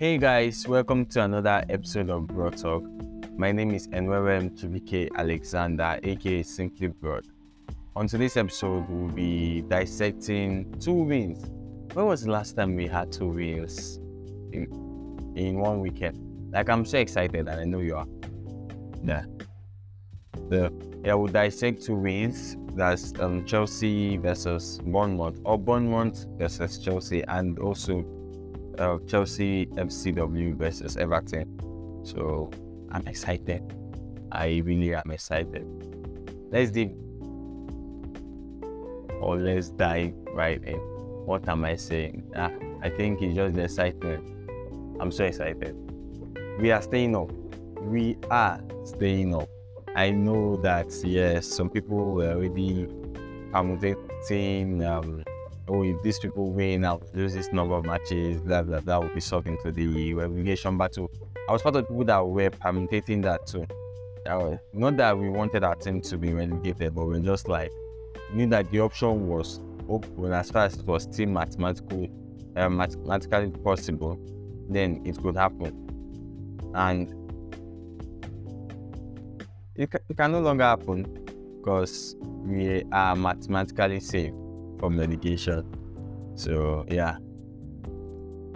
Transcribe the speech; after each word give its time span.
Hey 0.00 0.16
guys, 0.16 0.66
welcome 0.66 1.04
to 1.10 1.24
another 1.24 1.62
episode 1.68 2.08
of 2.08 2.22
Brodd 2.22 2.56
Talk. 2.58 2.82
My 3.36 3.52
name 3.52 3.74
is 3.74 3.86
NWM 3.88 4.58
Chibike 4.58 5.10
Alexander, 5.14 6.00
aka 6.02 6.42
Symply 6.42 6.86
Brodd. 6.88 7.26
On 7.94 8.06
today's 8.08 8.38
episode, 8.38 8.88
we'll 8.88 9.10
be 9.10 9.60
dissecting 9.60 10.74
two 10.80 10.94
wins. 10.94 11.44
When 11.92 12.06
was 12.06 12.22
the 12.22 12.30
last 12.30 12.56
time 12.56 12.76
we 12.76 12.86
had 12.86 13.12
two 13.12 13.26
wins 13.26 13.96
in, 14.54 15.34
in 15.36 15.58
one 15.58 15.80
weekend? 15.80 16.50
Like, 16.50 16.70
I'm 16.70 16.86
so 16.86 16.96
excited, 16.96 17.46
and 17.46 17.60
I 17.60 17.64
know 17.64 17.80
you 17.80 17.96
are. 17.96 18.06
Yeah. 19.04 19.26
The, 20.48 20.72
yeah, 21.04 21.12
we'll 21.12 21.26
dissect 21.26 21.82
two 21.82 21.96
wins. 21.96 22.56
That's 22.72 23.12
um, 23.20 23.44
Chelsea 23.44 24.16
versus 24.16 24.80
Bournemouth, 24.82 25.38
or 25.44 25.58
Bournemouth 25.58 26.24
versus 26.38 26.78
Chelsea, 26.78 27.22
and 27.24 27.58
also 27.58 28.02
uh, 28.80 28.98
Chelsea 29.06 29.66
FCW 29.66 30.56
versus 30.56 30.96
Everton. 30.96 31.46
So 32.02 32.50
I'm 32.90 33.06
excited. 33.06 33.62
I 34.32 34.62
really 34.64 34.94
am 34.94 35.10
excited. 35.10 35.66
Let's 36.50 36.70
dig 36.70 36.94
or 39.20 39.36
let's 39.36 39.68
dive 39.68 40.14
right 40.32 40.62
in. 40.64 40.78
What 41.26 41.48
am 41.48 41.64
I 41.64 41.76
saying? 41.76 42.32
Ah, 42.34 42.50
I 42.82 42.88
think 42.88 43.22
it's 43.22 43.34
just 43.34 43.54
the 43.54 43.64
excitement. 43.64 44.24
I'm 44.98 45.12
so 45.12 45.24
excited. 45.24 45.76
We 46.58 46.72
are 46.72 46.82
staying 46.82 47.14
up. 47.14 47.30
We 47.82 48.16
are 48.30 48.60
staying 48.84 49.34
up. 49.34 49.48
I 49.94 50.10
know 50.10 50.56
that 50.56 50.86
yes, 51.04 51.46
some 51.46 51.68
people 51.68 52.14
were 52.14 52.32
already 52.32 52.86
permutating 53.52 54.86
um, 54.86 55.24
oh, 55.70 55.84
if 55.84 56.02
these 56.02 56.18
people 56.18 56.50
win, 56.50 56.84
I'll 56.84 57.02
lose 57.14 57.32
this 57.34 57.52
number 57.52 57.74
of 57.74 57.84
matches, 57.84 58.40
blah, 58.40 58.62
blah, 58.62 58.80
blah, 58.80 58.98
will 58.98 59.14
be 59.14 59.20
solved 59.20 59.46
into 59.46 59.70
the 59.70 60.14
relegation 60.14 60.76
battle. 60.76 61.10
I 61.48 61.52
was 61.52 61.62
part 61.62 61.76
of 61.76 61.82
the 61.82 61.88
people 61.88 62.04
that 62.04 62.18
were 62.18 62.50
permutating 62.50 63.22
that 63.22 63.46
too. 63.46 63.66
Uh, 64.26 64.56
not 64.72 64.96
that 64.96 65.16
we 65.16 65.30
wanted 65.30 65.64
our 65.64 65.76
team 65.76 66.00
to 66.02 66.18
be 66.18 66.32
relegated, 66.32 66.94
but 66.94 67.06
we're 67.06 67.20
just 67.20 67.48
like, 67.48 67.70
knew 68.32 68.46
that 68.48 68.70
the 68.70 68.80
option 68.80 69.28
was 69.28 69.60
open 69.88 70.32
as 70.32 70.50
far 70.50 70.66
as 70.66 70.76
it 70.76 70.86
was 70.86 71.04
still 71.04 71.28
mathematical, 71.28 72.08
uh, 72.56 72.68
mathematically 72.68 73.50
possible, 73.62 74.18
then 74.68 75.00
it 75.04 75.16
could 75.22 75.36
happen. 75.36 75.86
And 76.74 77.14
it, 79.76 79.88
it 80.08 80.16
can 80.16 80.32
no 80.32 80.40
longer 80.40 80.64
happen 80.64 81.04
because 81.58 82.16
we 82.20 82.84
are 82.92 83.14
mathematically 83.14 84.00
safe 84.00 84.32
from 84.80 84.98
relegation. 84.98 85.64
So 86.34 86.84
yeah. 86.90 87.18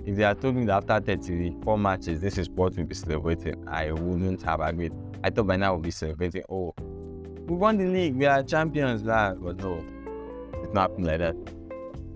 If 0.07 0.17
they 0.17 0.23
had 0.23 0.41
told 0.41 0.57
me 0.57 0.67
that 0.67 0.91
after 0.91 1.01
34 1.01 1.79
matches, 1.79 2.21
this 2.21 2.37
is 2.37 2.51
what 2.51 2.77
we'll 2.77 2.85
be 2.85 2.95
celebrating, 2.95 3.67
I 3.69 3.91
wouldn't 3.93 4.43
have 4.43 4.61
agreed. 4.61 4.93
I 5.23 5.31
thought 5.31 5.47
by 5.47 5.57
now 5.57 5.73
we'll 5.73 5.83
be 5.83 5.91
celebrating, 5.91 6.43
oh, 6.51 6.75
we 7.47 7.57
won 7.57 7.79
the 7.79 7.87
league, 7.87 8.15
we 8.15 8.27
are 8.27 8.43
champions, 8.43 9.03
blah. 9.03 9.33
but 9.35 9.57
no, 9.59 9.83
it's 10.63 10.75
not 10.75 11.01
like 11.01 11.21
that. 11.21 11.37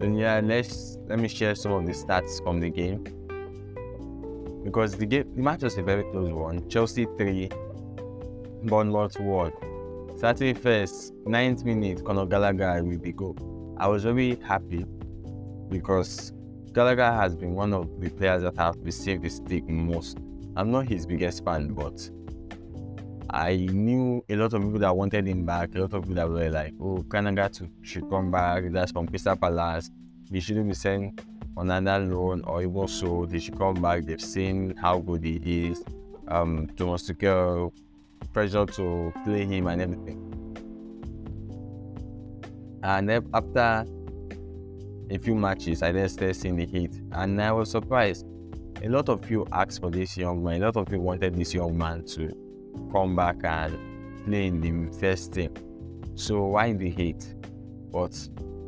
And 0.00 0.19
yeah, 0.19 0.41
let's 0.45 0.98
let 1.06 1.19
me 1.19 1.28
share 1.28 1.55
some 1.55 1.72
of 1.72 1.87
the 1.87 1.93
stats 1.93 2.43
from 2.43 2.61
the 2.61 2.69
game. 2.69 3.05
Because 4.65 4.95
the 4.95 5.06
game 5.06 5.34
the 5.34 5.43
match 5.43 5.62
was 5.62 5.78
a 5.78 5.83
very 5.83 6.03
close 6.11 6.31
one. 6.31 6.69
Chelsea 6.69 7.06
3, 7.17 7.48
Bournemouth 8.65 9.19
1. 9.19 9.53
Saturday 10.17 10.53
first, 10.53 11.15
9th 11.25 11.65
minute, 11.65 12.05
Conor 12.05 12.27
Gallagher 12.27 12.84
with 12.84 13.03
the 13.03 13.12
goal. 13.12 13.58
I 13.81 13.87
was 13.87 14.03
very 14.03 14.37
happy 14.45 14.84
because 15.69 16.33
Gallagher 16.73 17.12
has 17.12 17.37
been 17.37 17.55
one 17.55 17.73
of 17.73 18.01
the 18.01 18.11
players 18.11 18.43
that 18.43 18.57
have 18.57 18.77
received 18.83 19.23
the 19.23 19.29
stick 19.29 19.69
most. 19.69 20.19
I'm 20.57 20.73
not 20.73 20.89
his 20.89 21.07
biggest 21.07 21.44
fan, 21.44 21.75
but 21.75 22.11
I 23.31 23.55
knew 23.56 24.25
a 24.28 24.34
lot 24.34 24.53
of 24.53 24.62
people 24.62 24.81
that 24.81 24.97
wanted 24.97 25.28
him 25.28 25.47
back, 25.47 25.77
a 25.77 25.81
lot 25.83 25.94
of 25.94 26.03
people 26.03 26.17
that 26.17 26.28
were 26.28 26.50
like, 26.50 26.75
oh, 26.81 26.99
Gallagher 27.03 27.50
should 27.83 28.11
come 28.11 28.33
back, 28.33 28.65
that's 28.72 28.91
from 28.91 29.06
Crystal 29.06 29.37
Palace. 29.37 29.93
He 30.28 30.41
shouldn't 30.41 30.69
be 30.69 30.75
sent 30.75 31.21
on 31.56 31.71
another 31.71 32.05
loan 32.05 32.43
or 32.43 32.62
even 32.62 32.88
so, 32.88 33.27
they 33.27 33.38
should 33.38 33.56
come 33.56 33.81
back. 33.81 34.05
They've 34.06 34.21
seen 34.21 34.77
how 34.77 34.99
good 34.99 35.22
he 35.22 35.69
is. 35.69 35.84
Um, 36.27 36.69
Thomas 36.77 37.09
Tuchel, 37.09 37.72
pressure 38.33 38.67
to 38.67 39.12
play 39.25 39.44
him 39.44 39.69
and 39.69 39.83
everything. 39.83 40.38
And 42.83 43.11
after 43.11 43.87
a 45.11 45.19
few 45.19 45.34
matches, 45.34 45.83
I 45.83 45.93
then 45.93 46.09
started 46.09 46.34
seeing 46.34 46.56
the 46.56 46.66
heat, 46.66 47.00
and 47.12 47.41
I 47.41 47.53
was 47.53 47.71
surprised. 47.71 48.27
A 48.83 48.89
lot 48.89 49.09
of 49.09 49.28
you 49.28 49.47
asked 49.50 49.81
for 49.81 49.91
this 49.91 50.16
young 50.16 50.44
man. 50.44 50.62
A 50.62 50.66
lot 50.66 50.77
of 50.77 50.93
you 50.93 51.00
wanted 51.00 51.34
this 51.34 51.53
young 51.53 51.77
man 51.77 52.05
to 52.06 52.31
come 52.93 53.17
back 53.17 53.37
and 53.43 54.25
play 54.25 54.47
in 54.47 54.61
the 54.61 54.97
first 54.99 55.33
team. 55.33 55.53
So 56.15 56.44
why 56.44 56.72
the 56.72 56.91
hate? 56.91 57.34
But 57.91 58.17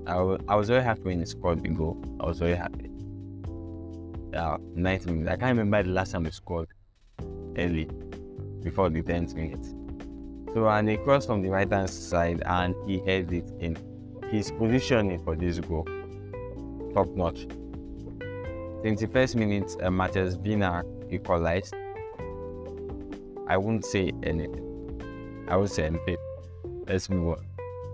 I, 0.07 0.37
I 0.49 0.57
was 0.57 0.69
very 0.69 0.83
happy 0.83 1.03
when 1.03 1.21
he 1.21 1.27
scored 1.27 1.63
the 1.63 1.69
goal. 1.69 2.03
I 2.19 2.27
was 2.27 2.41
very 2.41 2.57
happy. 2.57 2.91
Uh, 4.33 4.33
yeah, 4.33 4.57
90 4.75 5.11
minutes. 5.13 5.31
I 5.31 5.37
can't 5.37 5.57
remember 5.57 5.83
the 5.83 5.91
last 5.91 6.13
time 6.13 6.25
he 6.25 6.31
scored 6.33 6.69
early 7.57 7.89
before 8.63 8.91
the 8.91 9.03
10th 9.03 9.35
minute. 9.35 9.65
So 10.55 10.69
and 10.69 10.89
he 10.89 10.97
crossed 10.97 11.29
from 11.29 11.43
the 11.43 11.51
right 11.51 11.71
hand 11.71 11.89
side 11.91 12.43
and 12.47 12.75
he 12.87 12.99
held 12.99 13.33
it 13.33 13.49
in 13.61 13.77
his 14.31 14.51
positioning 14.53 15.23
for 15.25 15.35
this 15.35 15.59
goal, 15.59 15.85
top 16.95 17.09
notch. 17.17 17.47
21st 18.83 19.35
minute, 19.35 19.77
uh, 19.83 19.89
Matías 19.89 20.39
Viña 20.43 20.85
equalized. 21.13 21.75
I 23.49 23.57
won't 23.57 23.85
say 23.85 24.13
anything. 24.23 25.47
I 25.49 25.57
won't 25.57 25.71
say 25.71 25.85
anything. 25.85 26.17
Let's 26.87 27.11
move 27.11 27.39
on. 27.39 27.47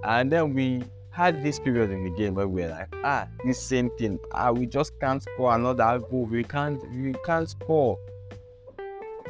And 0.05 0.31
then 0.31 0.55
we 0.55 0.85
had 1.11 1.43
this 1.43 1.59
period 1.59 1.91
in 1.91 2.05
the 2.05 2.11
game 2.11 2.35
where 2.35 2.47
we 2.47 2.63
were 2.63 2.69
like, 2.69 2.95
ah, 3.03 3.27
this 3.45 3.59
same 3.59 3.91
thing. 3.99 4.19
Ah, 4.33 4.53
we 4.53 4.67
just 4.67 4.93
can't 5.01 5.23
score 5.23 5.55
another 5.55 5.99
goal. 5.99 6.27
We 6.27 6.45
can't, 6.45 6.79
we 6.93 7.15
can't 7.25 7.49
score. 7.49 7.99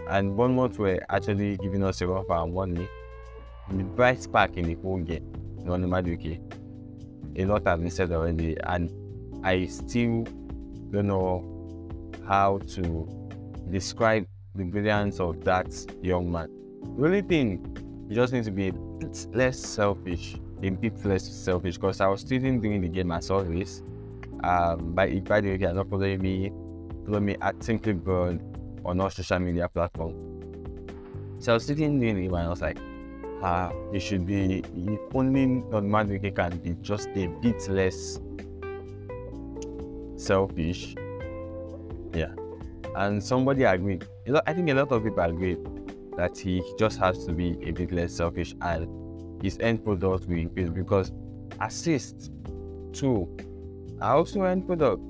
And 0.08 0.36
Bournemouth 0.36 0.78
were 0.78 1.00
actually 1.08 1.56
giving 1.58 1.84
us 1.84 2.00
a 2.00 2.08
rough 2.08 2.28
and 2.28 2.52
money. 2.52 2.88
The 3.70 3.84
bright 3.84 4.22
spark 4.22 4.56
in 4.56 4.66
the 4.66 4.74
whole 4.74 4.98
game. 4.98 5.32
No 5.64 5.76
matter 5.78 6.16
a 7.36 7.44
lot 7.44 7.66
has 7.66 7.78
been 7.80 7.90
said 7.90 8.12
already, 8.12 8.56
and 8.64 8.90
I 9.44 9.66
still 9.66 10.24
don't 10.90 11.06
know 11.06 11.44
how 12.26 12.58
to 12.74 13.08
describe 13.70 14.26
the 14.54 14.64
brilliance 14.64 15.20
of 15.20 15.44
that 15.44 15.68
young 16.02 16.30
man. 16.30 16.48
The 16.96 17.04
only 17.04 17.22
thing, 17.22 17.76
you 18.08 18.14
just 18.14 18.32
need 18.32 18.44
to 18.44 18.50
be 18.50 18.68
a 18.68 18.72
bit 18.72 19.26
less 19.32 19.58
selfish, 19.58 20.36
a 20.62 20.70
bit 20.70 21.04
less 21.04 21.24
selfish, 21.24 21.76
because 21.76 22.00
I 22.00 22.06
was 22.06 22.20
student 22.20 22.62
during 22.62 22.80
the 22.80 22.88
game, 22.88 23.14
saw 23.20 23.42
this. 23.42 23.82
Um, 24.42 24.92
by, 24.94 25.20
by 25.20 25.40
the 25.40 25.48
way, 25.48 25.52
you 25.54 25.58
can 25.58 25.76
not 25.76 25.88
follow 25.88 26.16
me, 26.16 26.52
follow 27.04 27.20
me 27.20 27.36
at 27.40 27.62
Symply 27.62 27.92
Brodd 27.92 28.40
on 28.84 29.00
all 29.00 29.10
social 29.10 29.38
media 29.38 29.68
platforms. 29.68 30.16
So 31.38 31.52
I 31.52 31.54
was 31.54 31.66
sitting 31.66 31.98
the 31.98 32.06
game 32.06 32.34
and 32.34 32.36
I 32.36 32.48
was 32.48 32.62
like, 32.62 32.78
uh, 33.42 33.70
it 33.92 34.00
should 34.00 34.26
be 34.26 34.62
only 35.14 35.46
Noni 35.46 35.88
Madueke 35.88 36.34
can 36.34 36.56
be 36.58 36.76
just 36.82 37.08
a 37.14 37.26
bit 37.26 37.68
less 37.68 38.18
selfish. 40.16 40.94
Yeah. 42.14 42.32
And 42.96 43.22
somebody 43.22 43.64
agreed. 43.64 44.06
I 44.46 44.52
think 44.52 44.70
a 44.70 44.74
lot 44.74 44.90
of 44.92 45.04
people 45.04 45.22
agreed 45.22 45.58
that 46.16 46.36
he 46.38 46.62
just 46.78 46.98
has 46.98 47.26
to 47.26 47.32
be 47.32 47.58
a 47.62 47.70
bit 47.72 47.92
less 47.92 48.14
selfish 48.14 48.54
and 48.62 49.42
his 49.42 49.58
end 49.60 49.84
product 49.84 50.26
will 50.26 50.38
increase 50.38 50.70
because 50.70 51.12
assist 51.60 52.32
too 52.92 53.28
are 54.00 54.16
also 54.16 54.42
end 54.44 54.66
product. 54.66 55.02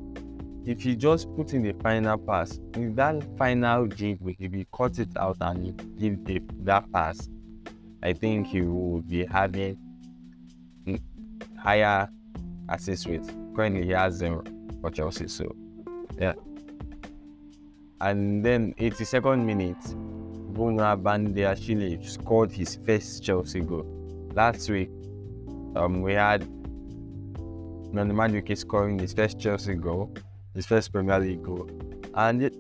If 0.65 0.85
you 0.85 0.97
just 0.97 1.33
put 1.37 1.55
in 1.55 1.63
the 1.63 1.75
final 1.81 2.19
pass, 2.19 2.59
in 2.75 2.95
that 2.97 3.23
final 3.39 3.87
jig, 3.87 4.19
if 4.41 4.53
you 4.53 4.65
cut 4.75 4.99
it 4.99 5.17
out 5.17 5.37
and 5.41 5.67
you 5.67 5.73
give 5.97 6.25
the, 6.25 6.43
that 6.65 6.91
pass, 6.93 7.29
I 8.07 8.13
think 8.13 8.47
he 8.47 8.61
will 8.61 9.01
be 9.03 9.25
having 9.25 9.77
higher 11.59 12.09
assist 12.69 13.07
rate. 13.07 13.29
Currently, 13.57 13.83
he 13.83 13.91
has 13.91 14.15
zero 14.15 14.45
for 14.81 14.93
Chelsea. 14.93 15.27
So, 15.27 15.57
yeah. 16.17 16.35
And 18.01 18.45
then 18.45 18.75
82nd 18.75 19.45
minute, 19.45 19.83
Bruno 20.55 20.97
Badiashile 20.97 22.09
scored 22.09 22.53
his 22.53 22.79
first 22.87 23.25
Chelsea 23.25 23.59
goal. 23.59 23.85
Last 24.35 24.71
week, 24.71 24.91
um, 25.75 26.01
we 26.01 26.13
had 26.13 26.49
Noni 27.93 28.15
Madueke 28.15 28.57
scoring 28.57 29.01
his 29.01 29.15
first 29.15 29.41
Chelsea 29.41 29.75
goal, 29.75 30.15
his 30.55 30.65
first 30.65 30.93
Premier 30.93 31.19
League 31.19 31.43
goal. 31.43 31.69
And 32.15 32.57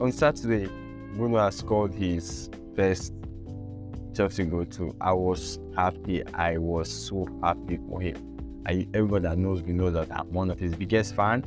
on 0.00 0.10
Saturday, 0.10 0.70
Bruno 1.16 1.36
has 1.36 1.56
scored 1.56 1.92
his 1.92 2.48
first 2.74 3.12
Chelsea 4.14 4.44
go 4.44 4.64
to, 4.64 4.94
I 5.00 5.12
was 5.12 5.58
happy. 5.76 6.24
I 6.34 6.58
was 6.58 6.90
so 6.90 7.26
happy 7.42 7.78
for 7.88 8.00
him. 8.00 8.16
I, 8.66 8.86
everybody 8.94 9.22
that 9.22 9.38
knows 9.38 9.62
me 9.62 9.72
knows 9.72 9.94
that 9.94 10.08
I'm 10.10 10.32
one 10.32 10.50
of 10.50 10.58
his 10.58 10.74
biggest 10.74 11.14
fans. 11.14 11.46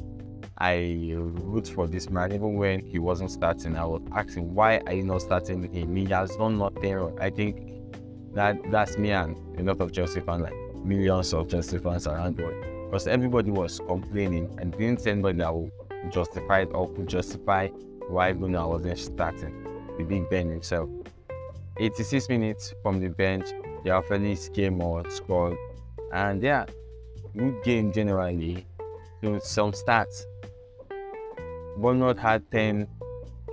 I 0.57 1.13
root 1.15 1.67
for 1.67 1.87
this 1.87 2.09
man 2.09 2.31
even 2.31 2.55
when 2.55 2.85
he 2.85 2.99
wasn't 2.99 3.31
starting. 3.31 3.75
I 3.75 3.85
was 3.85 4.01
asking, 4.13 4.53
why 4.53 4.79
are 4.87 4.93
you 4.93 5.03
not 5.03 5.21
starting 5.21 5.71
him? 5.73 5.95
He 5.95 6.05
has 6.05 6.35
done 6.35 6.57
nothing. 6.57 7.19
I 7.19 7.29
think 7.29 7.71
that 8.33 8.57
that's 8.71 8.97
me 8.97 9.11
and 9.11 9.37
a 9.59 9.63
lot 9.63 9.81
of 9.81 9.91
Chelsea 9.91 10.21
fans, 10.21 10.43
like 10.43 10.53
millions 10.85 11.33
of 11.33 11.49
Chelsea 11.49 11.77
fans 11.79 12.07
around 12.07 12.37
the 12.37 12.43
world. 12.43 12.89
Because 12.89 13.07
everybody 13.07 13.51
was 13.51 13.79
complaining 13.87 14.55
and 14.59 14.71
didn't 14.71 15.01
see 15.01 15.11
anybody 15.11 15.39
that 15.39 15.53
would 15.53 15.71
justify 16.11 16.61
it 16.61 16.69
or 16.73 16.89
could 16.93 17.07
justify 17.07 17.67
why 18.07 18.33
Bruno 18.33 18.69
wasn't 18.69 18.99
starting. 18.99 19.63
The 19.97 20.03
Big 20.03 20.29
Ben 20.29 20.49
himself. 20.49 20.89
86 21.77 22.29
minutes 22.29 22.73
from 22.81 22.99
the 22.99 23.09
bench, 23.09 23.47
Joao 23.83 24.01
Felix 24.01 24.49
came 24.49 24.81
on, 24.81 25.09
scored, 25.09 25.57
and 26.11 26.41
yeah, 26.41 26.65
good 27.35 27.63
game 27.63 27.91
generally. 27.91 28.65
So 29.21 29.39
some 29.39 29.71
stats. 29.71 30.25
Bournemouth 31.77 32.19
had 32.19 32.49
10 32.51 32.87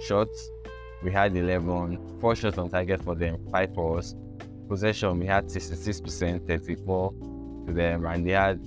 shots, 0.00 0.50
we 1.02 1.10
had 1.10 1.34
11, 1.34 2.18
4 2.20 2.36
shots 2.36 2.58
on 2.58 2.68
target 2.68 3.02
for 3.02 3.14
them, 3.14 3.38
5 3.50 3.74
for 3.74 3.98
us. 3.98 4.14
Possession, 4.68 5.18
we 5.18 5.26
had 5.26 5.46
66%, 5.46 6.46
34 6.46 7.12
to 7.66 7.72
them, 7.72 8.04
and 8.04 8.26
they 8.26 8.32
had 8.32 8.60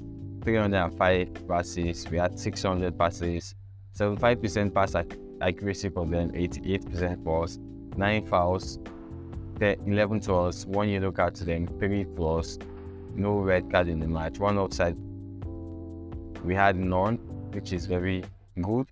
305 0.44 1.48
passes, 1.48 2.10
we 2.10 2.18
had 2.18 2.38
600 2.40 2.98
passes, 2.98 3.54
75% 3.96 4.74
pass 4.74 4.96
accuracy 5.42 5.90
for 5.90 6.06
them, 6.08 6.32
88% 6.32 7.24
for 7.24 7.44
us, 7.44 7.60
9 7.96 8.26
fouls, 8.26 8.80
11 9.62 10.20
to 10.22 10.36
us, 10.36 10.66
1 10.66 10.90
yellow 10.90 11.12
card 11.12 11.36
to 11.36 11.46
them, 11.46 11.68
3 11.80 12.06
plus, 12.16 12.58
no 13.16 13.40
red 13.40 13.72
card 13.72 13.88
in 13.88 14.00
the 14.00 14.08
match, 14.08 14.40
1 14.40 14.58
offside. 14.58 14.98
We 16.44 16.56
had 16.56 16.76
none, 16.76 17.18
which 17.54 17.72
is 17.74 17.86
very 17.86 18.24
good 18.62 18.88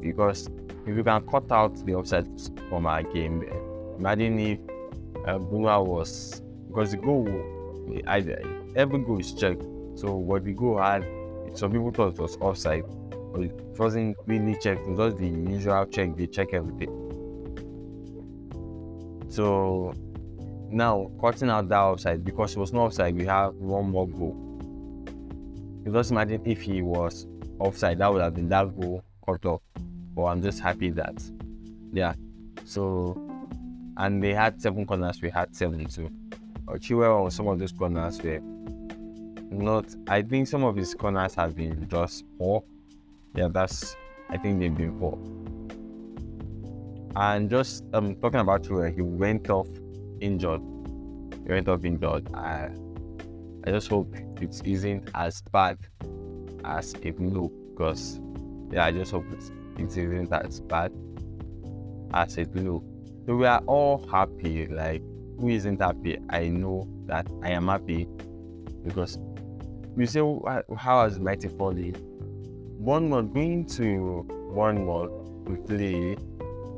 because 0.00 0.48
if 0.86 0.96
we 0.96 1.02
can 1.02 1.26
cut 1.26 1.50
out 1.50 1.74
the 1.86 1.94
offside 1.94 2.26
from 2.68 2.86
our 2.86 3.02
game, 3.02 3.44
imagine 3.98 4.38
if 4.38 4.58
uh, 5.26 5.38
Buma 5.38 5.84
was 5.84 6.42
because 6.68 6.92
the 6.92 6.96
goal, 6.96 7.28
I, 8.06 8.24
every 8.76 8.98
goal 9.00 9.20
is 9.20 9.32
checked. 9.32 9.62
So 9.94 10.14
what 10.14 10.44
the 10.44 10.52
goal 10.52 10.78
had, 10.78 11.04
some 11.54 11.72
people 11.72 11.90
thought 11.90 12.14
it 12.14 12.18
was 12.18 12.36
offside, 12.36 12.84
but 13.32 13.42
it 13.42 13.52
wasn't 13.78 14.16
really 14.26 14.54
checked. 14.54 14.80
It 14.86 14.96
was 14.96 15.14
the 15.16 15.28
usual 15.28 15.84
check. 15.86 16.16
They 16.16 16.26
check 16.26 16.54
everything. 16.54 17.01
So 19.32 19.94
now 20.70 21.10
cutting 21.18 21.48
out 21.48 21.68
that 21.70 21.78
offside 21.78 22.22
because 22.22 22.54
it 22.54 22.58
was 22.58 22.72
not 22.72 22.86
offside, 22.86 23.16
we 23.16 23.24
have 23.24 23.54
one 23.54 23.90
more 23.90 24.06
goal. 24.06 24.36
You 25.86 25.92
Just 25.92 26.10
imagine 26.10 26.42
if 26.44 26.60
he 26.60 26.82
was 26.82 27.26
offside, 27.58 27.98
that 27.98 28.12
would 28.12 28.20
have 28.20 28.34
been 28.34 28.50
that 28.50 28.78
goal 28.78 29.02
cut 29.26 29.46
off 29.46 29.62
but 30.14 30.24
I'm 30.24 30.42
just 30.42 30.60
happy 30.60 30.90
that, 30.90 31.14
yeah. 31.92 32.12
So, 32.66 33.16
and 33.96 34.22
they 34.22 34.34
had 34.34 34.60
seven 34.60 34.84
corners, 34.84 35.22
we 35.22 35.30
had 35.30 35.56
seven 35.56 35.86
too. 35.86 36.10
Or 36.66 36.76
Chilwell 36.76 37.24
on 37.24 37.30
some 37.30 37.48
of 37.48 37.58
those 37.58 37.72
corners 37.72 38.20
were 38.22 38.40
not. 39.50 39.86
I 40.08 40.20
think 40.20 40.48
some 40.48 40.64
of 40.64 40.76
his 40.76 40.94
corners 40.94 41.34
have 41.36 41.56
been 41.56 41.88
just 41.88 42.24
poor. 42.38 42.62
Yeah, 43.34 43.48
that's. 43.50 43.96
I 44.28 44.36
think 44.36 44.60
they've 44.60 44.76
been 44.76 44.98
poor. 44.98 45.18
And 47.14 47.50
just 47.50 47.84
um 47.92 48.16
talking 48.16 48.40
about 48.40 48.62
Chilwell, 48.62 48.94
he 48.94 49.02
went 49.02 49.50
off 49.50 49.68
injured. 50.20 50.60
He 51.44 51.52
went 51.52 51.68
off 51.68 51.84
injured. 51.84 52.32
I, 52.34 52.70
I 53.64 53.70
just 53.70 53.88
hope 53.88 54.14
it 54.40 54.60
isn't 54.64 55.10
as 55.14 55.42
bad 55.52 55.78
as 56.64 56.94
it 57.02 57.20
looked 57.20 57.54
because 57.70 58.20
yeah, 58.70 58.86
I 58.86 58.92
just 58.92 59.12
hope 59.12 59.26
it 59.78 59.88
isn't 59.96 60.32
as 60.32 60.60
bad 60.60 60.92
as 62.14 62.38
it 62.38 62.54
looks. 62.54 62.86
So 63.26 63.36
we 63.36 63.46
are 63.46 63.62
all 63.66 64.06
happy. 64.08 64.66
Like, 64.66 65.02
who 65.38 65.48
isn't 65.48 65.80
happy? 65.80 66.18
I 66.30 66.48
know 66.48 66.88
that 67.06 67.26
I 67.42 67.50
am 67.50 67.68
happy 67.68 68.08
because 68.84 69.18
we 69.94 70.06
say, 70.06 70.20
how 70.76 71.04
has 71.04 71.18
Mighty 71.20 71.48
fallen? 71.48 71.94
One 72.78 73.10
month 73.10 73.34
going 73.34 73.66
to 73.76 74.24
one 74.52 74.86
month 74.86 75.12
to 75.46 75.56
play, 75.66 76.16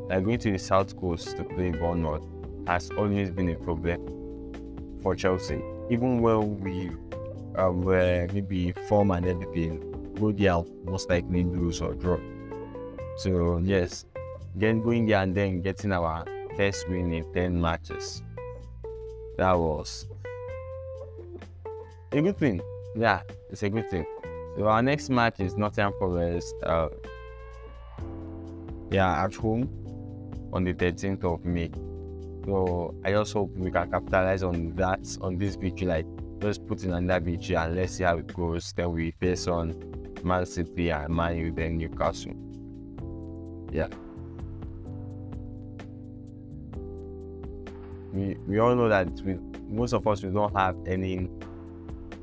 like 0.09 0.25
going 0.25 0.39
to 0.39 0.53
the 0.53 0.59
South 0.59 0.97
Coast 0.97 1.37
to 1.37 1.45
play 1.45 1.71
Bournemouth 1.71 2.23
has 2.67 2.91
always 2.91 3.31
been 3.31 3.51
a 3.51 3.55
problem 3.56 4.99
for 5.03 5.15
Chelsea. 5.15 5.61
Even 5.91 6.21
when 6.21 6.61
we 6.61 6.91
um, 7.56 7.83
were 7.83 8.27
maybe 8.33 8.73
form 8.89 9.11
and 9.11 9.27
everything, 9.27 9.81
go 10.15 10.67
most 10.85 11.09
likely 11.09 11.45
lose 11.45 11.81
or 11.81 11.95
draw. 11.95 12.19
So 13.17 13.59
yes, 13.59 14.05
then 14.55 14.83
going 14.83 15.06
there 15.06 15.23
and 15.23 15.35
then 15.35 15.61
getting 15.62 15.93
our 15.93 16.25
first 16.57 16.89
win 16.89 17.12
in 17.12 17.33
10 17.33 17.61
matches. 17.61 18.23
That 19.37 19.53
was 19.55 20.07
a 22.12 22.21
good 22.21 22.39
thing. 22.39 22.61
Yeah, 22.97 23.23
it's 23.50 23.62
a 23.62 23.71
good 23.71 23.91
thing. 23.91 24.07
So 24.57 24.69
our 24.69 24.83
next 24.83 25.11
match 25.11 25.41
is 25.41 25.57
Nottingham 25.57 25.93
Forest. 25.99 26.55
Uh, 26.62 26.89
yeah, 28.91 29.25
at 29.25 29.35
home 29.35 29.84
on 30.55 30.62
the 30.62 30.73
13th 30.73 31.25
of 31.25 31.45
May. 31.45 31.71
So 32.47 32.95
I 33.05 33.11
just 33.11 33.33
hope 33.33 33.51
we 33.56 33.71
can 33.71 33.91
capitalize 33.91 34.43
on 34.43 34.75
that 34.77 35.01
on 35.21 35.37
this 35.37 35.56
victory. 35.56 35.89
Like, 35.89 36.06
let's 36.41 36.59
put 36.59 36.85
in 36.85 36.93
another 36.93 37.25
victory 37.25 37.56
and 37.56 37.75
let's 37.75 37.95
see 37.95 38.05
how 38.05 38.19
it 38.19 38.33
goes. 38.33 38.73
Then 38.73 38.93
we 38.93 39.11
face 39.11 39.49
on 39.49 39.75
Man 40.23 40.47
City 40.47 40.91
and 40.91 41.15
Man 41.15 41.37
U, 41.37 41.51
then 41.51 41.79
Newcastle. 41.79 42.35
Yeah. 43.73 43.89
We, 48.12 48.37
we 48.47 48.59
all 48.61 48.77
know 48.77 48.89
that 48.89 49.09
we, 49.23 49.37
most 49.69 49.93
of 49.93 50.07
us 50.07 50.23
we 50.23 50.31
don't 50.31 50.57
have 50.57 50.77
any 50.87 51.29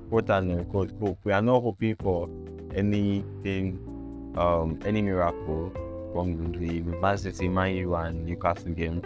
quote 0.10 0.30
unquote 0.30 0.92
hope. 1.00 1.20
We 1.26 1.34
are 1.34 1.42
not 1.42 1.62
hoping 1.62 1.98
for 1.98 2.30
anything, 2.74 4.34
um, 4.38 4.80
any 4.86 5.02
miracle 5.02 5.74
from 6.12 6.52
the 6.54 6.82
Man 6.82 7.18
City, 7.18 7.48
Man 7.48 7.76
U, 7.76 7.96
and 7.96 8.26
Newcastle 8.26 8.72
game. 8.72 9.02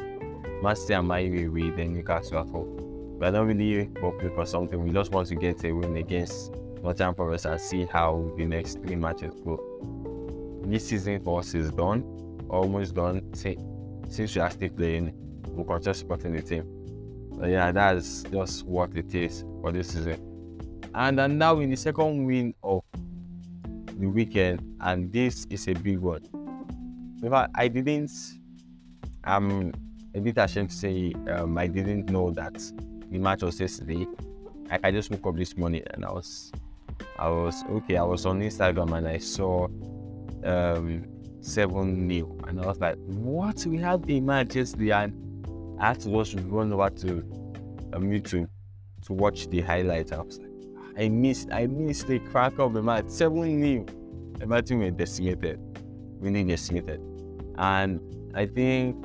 Man 0.61 0.75
City 0.75 0.93
and 0.93 1.07
Man 1.07 1.33
U 1.33 1.49
away, 1.49 1.69
then 1.71 1.93
Newcastle 1.93 2.39
at 2.39 2.47
home. 2.47 3.17
We 3.19 3.25
are 3.25 3.31
not 3.31 3.45
really 3.45 3.89
hoping 4.01 4.33
for 4.35 4.45
something. 4.45 4.83
We 4.83 4.91
just 4.91 5.11
want 5.11 5.27
to 5.29 5.35
get 5.35 5.63
a 5.63 5.71
win 5.71 5.95
against 5.97 6.51
Nottingham 6.83 7.15
Forest 7.15 7.45
and 7.45 7.61
see 7.61 7.85
how 7.85 8.31
the 8.37 8.45
next 8.45 8.81
three 8.81 8.95
matches 8.95 9.33
go. 9.43 9.59
This 10.65 10.87
season 10.87 11.23
for 11.23 11.39
us 11.39 11.53
is 11.53 11.71
done 11.71 12.03
almost 12.49 12.95
done. 12.95 13.21
Since 13.33 14.35
we 14.35 14.41
are 14.41 14.49
still 14.49 14.69
playing, 14.69 15.13
we'll 15.49 15.65
continue 15.65 15.93
supporting 15.93 16.33
the 16.33 16.41
team. 16.41 16.63
But 17.37 17.49
yeah, 17.49 17.71
that's 17.71 18.23
just 18.23 18.65
what 18.65 18.95
it 18.95 19.13
is 19.13 19.43
for 19.61 19.71
this 19.71 19.89
season. 19.89 20.21
And 20.93 21.19
then 21.19 21.37
now 21.37 21.59
in 21.59 21.69
the 21.69 21.75
second 21.75 22.25
win 22.25 22.53
of 22.63 22.83
the 23.97 24.07
weekend, 24.07 24.61
and 24.79 25.11
this 25.11 25.45
is 25.49 25.67
a 25.67 25.73
big 25.73 25.99
one. 25.99 26.23
In 27.21 27.29
fact, 27.29 27.51
I 27.55 27.67
didn't. 27.67 28.11
I'm 29.23 29.71
a 30.13 30.19
bit 30.19 30.37
ashamed 30.37 30.69
to 30.69 30.75
say 30.75 31.13
um, 31.29 31.57
I 31.57 31.67
didn't 31.67 32.09
know 32.09 32.31
that 32.31 32.53
the 33.09 33.17
match 33.17 33.41
was 33.43 33.59
yesterday. 33.59 34.07
I, 34.69 34.79
I 34.85 34.91
just 34.91 35.11
woke 35.11 35.27
up 35.27 35.35
this 35.35 35.57
morning 35.57 35.83
and 35.91 36.05
I 36.05 36.11
was, 36.11 36.51
I 37.17 37.29
was 37.29 37.63
okay. 37.69 37.97
I 37.97 38.03
was 38.03 38.25
on 38.25 38.41
Instagram 38.41 38.95
and 38.97 39.07
I 39.07 39.17
saw 39.17 39.67
um, 40.43 41.05
7 41.41 42.09
0. 42.09 42.37
And 42.47 42.61
I 42.61 42.65
was 42.65 42.79
like, 42.79 42.97
what? 43.05 43.65
We 43.65 43.77
had 43.77 44.09
a 44.09 44.19
match 44.19 44.55
yesterday, 44.55 44.91
and 44.91 45.77
I 45.79 45.87
had 45.89 45.99
to 46.01 46.09
watch, 46.09 46.33
run 46.35 46.73
over 46.73 46.89
to 46.89 47.09
um, 47.93 48.09
YouTube 48.09 48.47
to 49.05 49.13
watch 49.13 49.47
the 49.49 49.61
highlights. 49.61 50.11
I 50.11 50.21
was 50.21 50.39
like, 50.39 50.49
I 50.97 51.09
missed, 51.09 51.51
I 51.51 51.67
missed 51.67 52.07
the 52.07 52.19
crack 52.19 52.57
of 52.57 52.73
the 52.73 52.81
match. 52.81 53.09
7 53.09 53.61
0. 53.61 53.85
Imagine 54.41 54.79
we're 54.79 54.91
decimated, 54.91 55.59
really 56.19 56.43
decimated. 56.43 57.01
And 57.57 57.99
I 58.33 58.45
think 58.45 58.95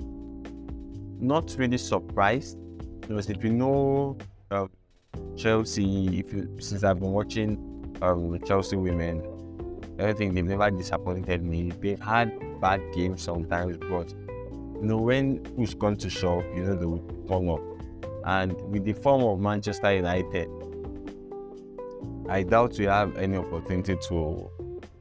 not 1.21 1.55
really 1.59 1.79
surprised 1.79 2.59
because 3.01 3.29
if 3.31 3.45
you 3.45 3.51
know 3.51 4.17
um, 4.51 4.71
Chelsea, 5.37 6.19
if 6.19 6.33
you 6.33 6.57
since 6.61 6.83
I've 6.83 7.01
been 7.01 7.13
watching 7.13 7.97
um, 8.03 8.39
Chelsea 8.47 8.77
women 8.77 9.23
I 10.03 10.13
think 10.15 10.35
they've 10.35 10.45
never 10.45 10.71
disappointed 10.71 11.43
me. 11.43 11.71
They've 11.71 12.01
had 12.01 12.33
bad 12.61 12.81
games 12.95 13.23
sometimes, 13.23 13.77
but 13.77 14.11
you 14.11 14.81
know 14.83 14.97
when 14.97 15.41
push 15.41 15.75
comes 15.75 16.03
to 16.05 16.11
shove, 16.11 16.45
you 16.55 16.65
know 16.65 16.75
they 16.75 16.87
will 16.87 17.05
come 17.29 17.51
up. 17.51 17.61
And 18.25 18.61
with 18.71 18.85
the 18.85 18.93
form 18.93 19.23
of 19.23 19.41
Manchester 19.41 19.95
United, 19.95 20.49
I 22.29 22.43
doubt 22.45 22.79
we 22.79 22.85
have 22.87 23.17
any 23.17 23.37
opportunity 23.37 23.97
to 24.09 24.51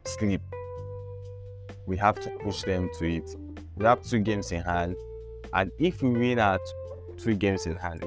sleep. 0.05 0.41
We 1.89 1.97
have 1.97 2.19
to 2.21 2.29
push 2.29 2.61
them 2.61 2.87
to 2.99 3.05
it. 3.05 3.35
We 3.75 3.85
have 3.85 4.03
two 4.03 4.19
games 4.19 4.51
in 4.51 4.61
hand, 4.61 4.95
and 5.53 5.71
if 5.79 6.03
we 6.03 6.11
win 6.11 6.37
at 6.37 6.61
three 7.17 7.35
games 7.35 7.65
in 7.65 7.77
hand, 7.77 8.03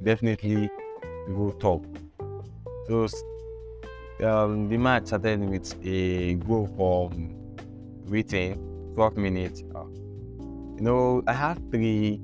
definitely 0.00 0.70
we 1.26 1.34
will 1.34 1.50
top. 1.52 1.84
So 2.86 3.08
um, 4.24 4.68
the 4.68 4.76
match 4.76 5.06
started 5.06 5.40
with 5.40 5.74
a 5.84 6.34
goal 6.34 6.68
from 6.76 7.34
Reiten 8.06 8.94
12 8.94 9.16
minutes. 9.16 9.64
Uh, 9.74 9.84
you 10.76 10.82
know, 10.82 11.24
I 11.26 11.32
have 11.32 11.60
three 11.72 12.20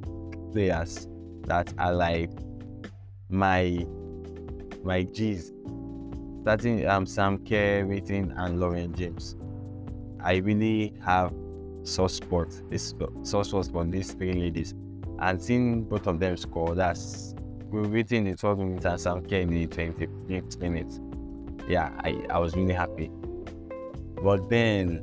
players 0.52 1.08
that 1.48 1.74
are 1.78 1.92
like 1.92 2.30
my 3.28 3.84
my 4.84 5.02
G's. 5.02 5.52
Starting 6.42 6.86
um 6.86 7.06
Sam 7.06 7.38
Kerr, 7.38 7.84
Reiten, 7.84 8.32
and 8.36 8.60
Lauren 8.60 8.94
James. 8.94 9.34
I 10.24 10.36
really 10.36 10.94
have 11.04 11.32
soft 11.82 12.14
spot, 12.14 12.48
this 12.70 12.94
soft 13.22 13.50
spot 13.50 13.66
for 13.70 13.84
these 13.84 14.12
three 14.12 14.32
ladies. 14.32 14.74
And 15.18 15.40
seeing 15.40 15.84
both 15.84 16.06
of 16.06 16.18
them 16.18 16.36
score, 16.36 16.74
that's 16.74 17.34
we're 17.70 17.82
Reiten 17.84 18.26
in 18.26 18.36
12 18.36 18.58
minutes 18.58 18.84
and 18.84 19.00
Sam 19.00 19.22
Kerr 19.26 19.36
in 19.36 19.50
the 19.50 19.66
20th 19.66 20.58
minutes. 20.58 21.00
Yeah, 21.68 21.90
I, 21.98 22.24
I 22.30 22.38
was 22.38 22.54
really 22.54 22.72
happy. 22.72 23.10
But 24.22 24.48
then 24.48 25.02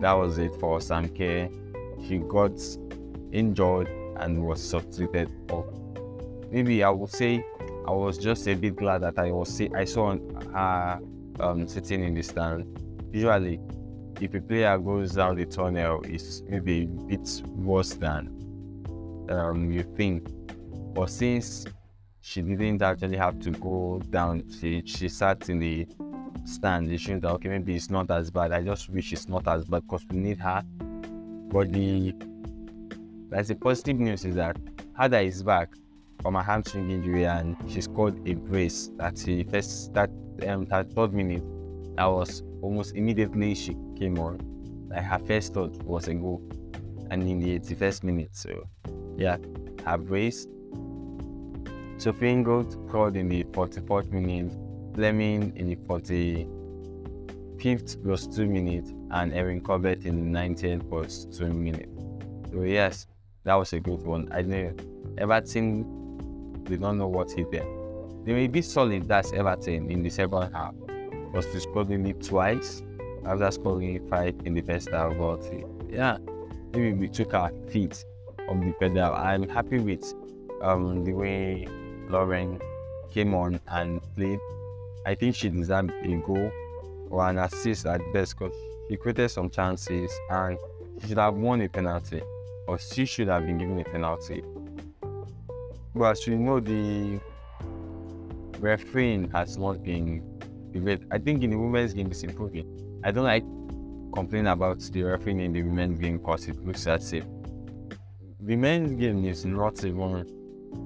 that 0.00 0.12
was 0.12 0.38
it 0.38 0.54
for 0.60 0.80
Sam 0.80 1.08
Kerr. 1.08 1.48
She 2.06 2.18
got 2.18 2.52
injured 3.32 3.88
and 4.18 4.44
was 4.44 4.62
substituted 4.62 5.30
off. 5.50 5.66
Maybe 6.50 6.84
I 6.84 6.90
would 6.90 7.10
say 7.10 7.44
I 7.86 7.90
was 7.90 8.18
just 8.18 8.46
a 8.48 8.54
bit 8.54 8.76
glad 8.76 9.02
that 9.02 9.18
I 9.18 9.32
was 9.32 9.48
see, 9.48 9.70
I 9.74 9.84
saw 9.84 10.16
her 10.52 11.00
um, 11.40 11.66
sitting 11.66 12.04
in 12.04 12.14
the 12.14 12.22
stand. 12.22 12.78
Usually, 13.12 13.60
if 14.20 14.34
a 14.34 14.40
player 14.40 14.78
goes 14.78 15.12
down 15.12 15.36
the 15.36 15.46
tunnel, 15.46 16.00
it's 16.04 16.42
maybe 16.48 16.84
a 16.84 16.86
bit 16.86 17.42
worse 17.46 17.94
than 17.94 18.28
um, 19.28 19.70
you 19.70 19.82
think. 19.82 20.28
But 20.94 21.10
since 21.10 21.66
she 22.20 22.42
didn't 22.42 22.82
actually 22.82 23.16
have 23.16 23.38
to 23.40 23.50
go 23.50 24.00
down, 24.10 24.44
she, 24.60 24.82
she 24.84 25.08
sat 25.08 25.48
in 25.48 25.58
the 25.58 25.86
stand. 26.44 26.90
It 26.90 27.00
shows 27.00 27.20
that 27.20 27.30
okay, 27.32 27.48
maybe 27.48 27.76
it's 27.76 27.90
not 27.90 28.10
as 28.10 28.30
bad. 28.30 28.52
I 28.52 28.62
just 28.62 28.88
wish 28.88 29.12
it's 29.12 29.28
not 29.28 29.46
as 29.48 29.64
bad 29.64 29.82
because 29.82 30.04
we 30.10 30.16
need 30.18 30.38
her. 30.38 30.62
But 31.48 31.72
the 31.72 32.14
that's 33.28 33.48
the 33.48 33.56
positive 33.56 33.98
news 33.98 34.24
is 34.24 34.36
that 34.36 34.56
Harder 34.94 35.18
is 35.18 35.42
back 35.42 35.68
from 36.22 36.36
a 36.36 36.42
hamstring 36.42 36.90
injury 36.90 37.26
and 37.26 37.56
she 37.68 37.80
scored 37.80 38.26
a 38.26 38.34
brace 38.34 38.90
that 38.96 39.18
she 39.18 39.44
first 39.44 39.92
that 39.94 40.10
um 40.46 40.64
that 40.66 40.90
third 40.92 41.12
minute. 41.12 41.44
That 41.96 42.06
was 42.06 42.42
almost 42.66 42.96
immediately 42.96 43.54
she 43.54 43.76
came 43.96 44.18
on. 44.18 44.40
Like 44.88 45.04
her 45.04 45.20
first 45.20 45.54
thought 45.54 45.80
was 45.84 46.08
a 46.08 46.14
goal. 46.14 46.42
And 47.10 47.22
in 47.22 47.38
the 47.38 47.60
81st 47.60 48.02
minute. 48.02 48.30
So 48.32 48.66
yeah, 49.16 49.36
her 49.84 49.98
brace. 49.98 50.48
Sophie 51.98 52.30
Ingle 52.30 52.68
scored 52.70 53.16
in 53.16 53.28
the 53.28 53.44
44th 53.44 54.10
minute, 54.10 54.52
Fleming 54.94 55.56
in 55.56 55.68
the 55.68 55.76
45th 55.76 58.04
was 58.04 58.26
plus 58.26 58.36
2 58.36 58.46
minutes, 58.46 58.92
and 59.12 59.32
Erin 59.32 59.60
Cuthbert 59.60 60.04
in 60.04 60.32
the 60.32 60.38
90th 60.38 60.88
plus 60.90 61.26
2 61.26 61.52
minutes. 61.52 61.88
So 62.50 62.62
yes, 62.62 63.06
that 63.44 63.54
was 63.54 63.72
a 63.72 63.80
good 63.80 64.02
one. 64.02 64.28
I 64.32 64.42
know 64.42 64.74
Everton 65.16 65.84
we 66.68 66.76
don't 66.76 66.98
know 66.98 67.06
what 67.06 67.30
hit 67.30 67.52
them. 67.52 67.66
They 68.24 68.32
may 68.32 68.48
be 68.48 68.60
solid, 68.60 69.06
that's 69.06 69.32
Everton 69.32 69.88
in 69.90 70.02
the 70.02 70.10
second 70.10 70.52
half. 70.52 70.74
To 71.36 71.60
score 71.60 71.82
only 71.82 72.14
twice 72.14 72.82
after 73.26 73.50
scoring 73.50 74.08
five 74.08 74.34
in 74.46 74.54
the 74.54 74.62
first 74.62 74.88
half. 74.88 75.16
But 75.18 75.44
yeah, 75.90 76.16
maybe 76.72 76.94
we 76.94 77.08
took 77.08 77.34
our 77.34 77.52
feet 77.68 78.02
on 78.48 78.60
the 78.60 78.72
pedal. 78.72 79.12
I'm 79.12 79.46
happy 79.46 79.78
with 79.78 80.14
um, 80.62 81.04
the 81.04 81.12
way 81.12 81.68
Lauren 82.08 82.58
came 83.12 83.34
on 83.34 83.60
and 83.68 84.00
played. 84.16 84.38
I 85.04 85.14
think 85.14 85.34
she 85.34 85.50
deserved 85.50 85.90
a 85.90 86.16
goal 86.16 86.50
or 87.10 87.28
an 87.28 87.38
assist 87.38 87.84
at 87.84 88.00
best 88.14 88.38
because 88.38 88.54
she 88.88 88.96
created 88.96 89.28
some 89.28 89.50
chances 89.50 90.10
and 90.30 90.56
she 91.02 91.08
should 91.08 91.18
have 91.18 91.34
won 91.34 91.60
a 91.60 91.68
penalty 91.68 92.22
or 92.66 92.78
she 92.78 93.04
should 93.04 93.28
have 93.28 93.44
been 93.44 93.58
given 93.58 93.78
a 93.78 93.84
penalty. 93.84 94.42
But 95.94 96.12
as 96.12 96.26
you 96.26 96.36
know, 96.36 96.60
the 96.60 97.20
refereeing 98.58 99.30
has 99.32 99.58
not 99.58 99.84
been 99.84 100.35
I 101.10 101.18
think 101.18 101.42
in 101.42 101.50
the 101.50 101.56
women's 101.56 101.94
game 101.94 102.08
it's 102.10 102.22
improving. 102.22 103.00
I 103.04 103.10
don't 103.10 103.24
like 103.24 103.44
complaining 104.14 104.48
about 104.48 104.80
the 104.80 105.02
refereeing 105.02 105.40
in 105.40 105.52
the 105.52 105.62
women's 105.62 105.98
game 105.98 106.18
because 106.18 106.48
it 106.48 106.64
looks 106.64 106.86
as 106.86 107.12
if 107.12 107.24
the 108.40 108.56
men's 108.56 108.98
game 108.98 109.24
is 109.24 109.44
not 109.44 109.84
even 109.84 110.26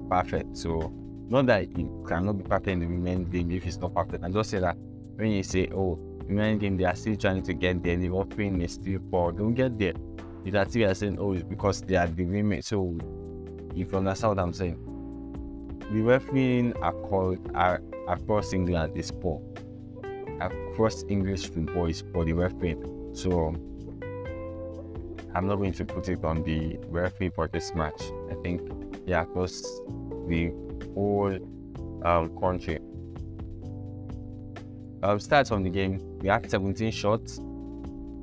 perfect. 0.09 0.57
So 0.57 0.91
not 1.29 1.45
that 1.45 1.63
it 1.63 1.87
cannot 2.07 2.37
be 2.37 2.43
perfect 2.43 2.67
in 2.67 2.79
the 2.79 2.87
women's 2.87 3.29
game 3.29 3.51
if 3.51 3.65
it's 3.65 3.77
not 3.77 3.93
perfect. 3.93 4.23
I 4.23 4.29
just 4.29 4.49
say 4.49 4.59
that 4.59 4.75
when 5.15 5.31
you 5.31 5.43
say, 5.43 5.69
oh, 5.73 5.97
women's 6.25 6.59
game 6.59 6.77
they 6.77 6.85
are 6.85 6.95
still 6.95 7.15
trying 7.15 7.41
to 7.43 7.53
get 7.53 7.83
there, 7.83 7.95
the 7.95 8.09
refereeing 8.09 8.61
is 8.61 8.73
still 8.73 8.99
poor, 9.11 9.31
don't 9.31 9.53
get 9.53 9.77
there. 9.77 9.93
It's 10.43 10.55
as 10.55 10.69
if 10.69 10.75
you're 10.75 10.95
saying, 10.95 11.17
oh, 11.19 11.33
it's 11.33 11.43
because 11.43 11.81
they 11.81 11.95
are 11.95 12.07
the 12.07 12.25
women. 12.25 12.61
So 12.63 12.97
if 13.75 13.91
you 13.91 13.97
understand 13.97 14.37
what 14.37 14.43
I'm 14.43 14.53
saying, 14.53 14.77
the 15.91 16.01
refereeing 16.01 16.73
across 18.07 18.53
England 18.53 18.97
is 18.97 19.11
poor. 19.11 19.41
Across 20.47 21.05
English 21.09 21.49
football 21.49 21.85
is 21.85 22.01
poor, 22.01 22.25
the 22.25 22.33
refereeing. 22.33 23.11
So 23.13 23.53
I'm 25.33 25.47
not 25.47 25.55
going 25.57 25.73
to 25.73 25.85
put 25.85 26.09
it 26.09 26.23
on 26.23 26.43
the 26.43 26.77
referee 26.87 27.29
for 27.29 27.47
this 27.47 27.73
match. 27.75 28.01
I 28.29 28.35
think, 28.41 28.61
yeah, 29.05 29.21
across 29.21 29.61
the 30.27 30.51
whole 30.93 31.37
um, 32.03 32.37
country. 32.39 32.79
Um, 35.03 35.17
stats 35.17 35.51
on 35.51 35.63
the 35.63 35.69
game 35.69 35.99
we 36.19 36.29
had 36.29 36.49
17 36.49 36.91
shots, 36.91 37.39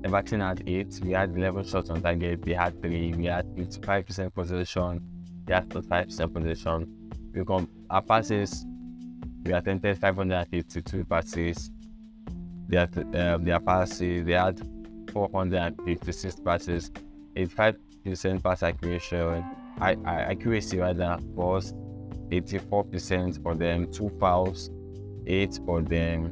Everton 0.05 0.41
had 0.41 0.63
8, 0.67 1.01
we 1.03 1.11
had 1.11 1.37
11 1.37 1.65
shots 1.65 1.91
on 1.91 2.01
target, 2.01 2.43
they 2.43 2.53
had 2.53 2.81
3, 2.81 3.15
we 3.15 3.25
had 3.25 3.47
55% 3.57 4.33
possession, 4.33 5.03
they 5.45 5.55
had 5.55 5.69
35% 5.69 6.33
possession. 6.33 7.11
We 7.35 7.43
got 7.43 7.67
our 7.91 8.03
passes, 8.03 8.65
we 9.45 9.53
attempted 9.53 9.99
552 9.99 11.05
passes, 11.05 11.73
had, 12.77 13.15
uh, 13.15 13.39
their 13.39 13.61
passes, 13.61 14.25
they 14.25 14.33
had 14.33 14.61
456 15.13 16.41
passes, 16.41 16.91
85% 17.37 18.43
pass 18.43 18.63
accuracy, 18.63 19.17
I, 19.81 19.97
I, 20.05 20.15
accuracy 20.33 20.79
rather 20.79 21.19
was 21.35 21.73
84% 22.31 23.43
for 23.43 23.55
them, 23.55 23.91
two 23.91 24.11
fouls, 24.21 24.71
eight 25.27 25.59
for 25.65 25.81
them, 25.81 26.31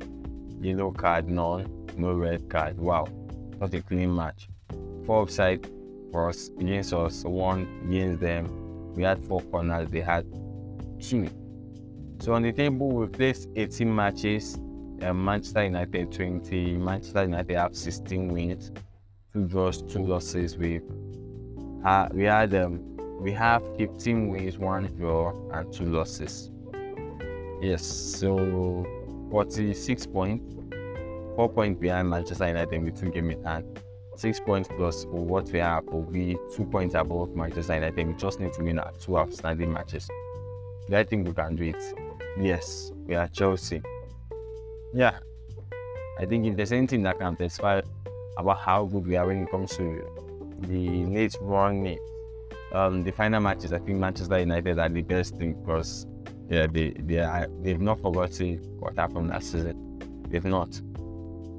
yellow 0.61 0.90
card, 0.90 1.28
none, 1.28 1.87
no 1.97 2.12
red 2.12 2.49
card. 2.49 2.78
Wow, 2.78 3.07
not 3.61 3.73
a 3.75 3.83
clean 3.83 4.14
match. 4.14 4.49
Four 5.05 5.23
offside 5.23 5.69
for 6.12 6.28
us 6.28 6.50
against 6.59 6.93
us, 6.93 7.25
one 7.25 7.69
against 7.87 8.21
them. 8.21 8.95
We 8.95 9.02
had 9.02 9.25
four 9.26 9.40
corners, 9.43 9.88
they 9.90 10.00
had 10.00 10.26
two. 11.00 11.28
So 12.19 12.33
on 12.33 12.43
the 12.43 12.52
table, 12.52 12.88
we 12.90 13.07
placed 13.07 13.49
18 13.57 13.95
matches. 13.95 14.59
Uh, 15.03 15.12
Manchester 15.12 15.65
United 15.65 16.11
20, 16.11 16.76
Manchester 16.79 17.25
United 17.25 17.57
have 17.57 17.76
16 17.76 18.29
wins, 18.29 18.73
two 19.33 19.47
draws, 19.47 19.83
two 19.83 20.05
losses. 20.05 20.57
We 20.57 20.81
uh, 21.85 22.09
we 22.12 22.25
had 22.25 22.55
um, 22.55 22.81
we 23.21 23.33
have 23.33 23.62
15 23.76 24.29
wins, 24.29 24.59
one 24.59 24.87
draw, 24.97 25.33
and 25.53 25.73
two 25.73 25.85
losses. 25.85 26.50
Yes, 27.61 27.85
so 27.85 28.87
46 29.31 30.07
points, 30.07 30.55
four 31.37 31.49
points 31.49 31.81
behind 31.81 32.09
Manchester 32.09 32.49
United 32.49 32.83
with 32.83 32.99
two 32.99 33.11
games 33.11 33.35
in 33.35 33.45
hand. 33.45 33.81
Six 34.17 34.41
points 34.41 34.69
plus 34.76 35.05
what 35.11 35.50
we 35.50 35.59
have 35.59 35.85
will 35.85 36.03
be 36.03 36.38
two 36.55 36.65
points 36.65 36.95
above 36.95 37.37
Manchester 37.37 37.75
United. 37.75 38.07
We 38.07 38.15
just 38.15 38.41
need 38.41 38.55
to 38.55 38.62
win 38.62 38.79
our 38.79 38.93
two 38.93 39.19
outstanding 39.19 39.73
matches. 39.73 40.09
Do 40.88 40.97
I 40.97 41.05
think 41.05 41.29
we 41.29 41.35
can 41.35 41.55
do 41.55 41.65
it? 41.65 41.83
Yes, 42.41 42.93
we 43.07 43.15
are 43.15 43.29
Chelsea. 43.29 43.83
Yeah, 44.97 45.19
I 46.19 46.25
think 46.25 46.47
if 46.47 46.57
there's 46.57 46.73
anything 46.73 47.03
that 47.03 47.19
can 47.19 47.37
testify 47.37 47.83
about 48.38 48.61
how 48.61 48.87
good 48.87 49.07
we 49.07 49.15
are 49.17 49.26
when 49.26 49.43
it 49.43 49.50
comes 49.50 49.76
to 49.76 50.03
the 50.61 51.05
late 51.05 51.37
run 51.43 51.99
um, 52.73 53.05
the 53.05 53.11
final 53.12 53.41
matches, 53.41 53.75
I 53.75 53.79
think 53.79 53.99
Manchester 53.99 54.38
United 54.38 54.79
are 54.79 54.88
the 54.88 55.03
best 55.03 55.37
thing 55.37 55.53
because 55.53 56.07
yeah, 56.49 56.67
they 56.67 56.95
they 56.99 57.19
are, 57.19 57.47
they've 57.61 57.79
not 57.79 58.00
forgotten 58.00 58.57
what 58.79 58.97
happened 58.97 59.29
last 59.29 59.53
season. 59.53 59.99
They've 60.31 60.43
not, 60.43 60.81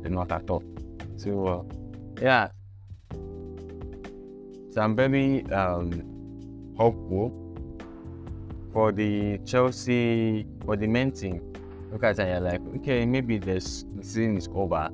they've 0.01 0.11
not 0.11 0.31
at 0.31 0.49
all. 0.49 0.63
So 1.17 1.45
uh, 1.45 1.63
yeah, 2.19 2.49
so 4.71 4.81
I'm 4.81 4.95
very 4.95 5.45
um, 5.51 6.73
hopeful 6.75 7.31
for 8.73 8.91
the 8.91 9.37
Chelsea 9.45 10.47
for 10.65 10.75
the 10.75 10.87
main 10.87 11.11
team. 11.11 11.46
Look 11.97 12.03
at 12.03 12.19
it, 12.19 12.27
you're 12.27 12.39
like, 12.41 12.61
okay, 12.75 13.07
maybe 13.07 13.39
this 13.39 13.83
season 14.03 14.37
is 14.37 14.47
over, 14.53 14.87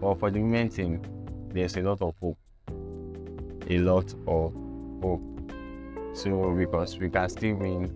but 0.00 0.14
for 0.20 0.30
the 0.30 0.38
main 0.38 0.68
team, 0.68 1.02
there's 1.48 1.76
a 1.76 1.80
lot 1.80 2.00
of 2.00 2.14
hope, 2.20 2.38
a 3.68 3.78
lot 3.78 4.14
of 4.28 4.54
hope. 5.02 5.50
So 6.12 6.54
because 6.54 6.96
we 6.96 7.10
can 7.10 7.28
still 7.28 7.56
win 7.56 7.92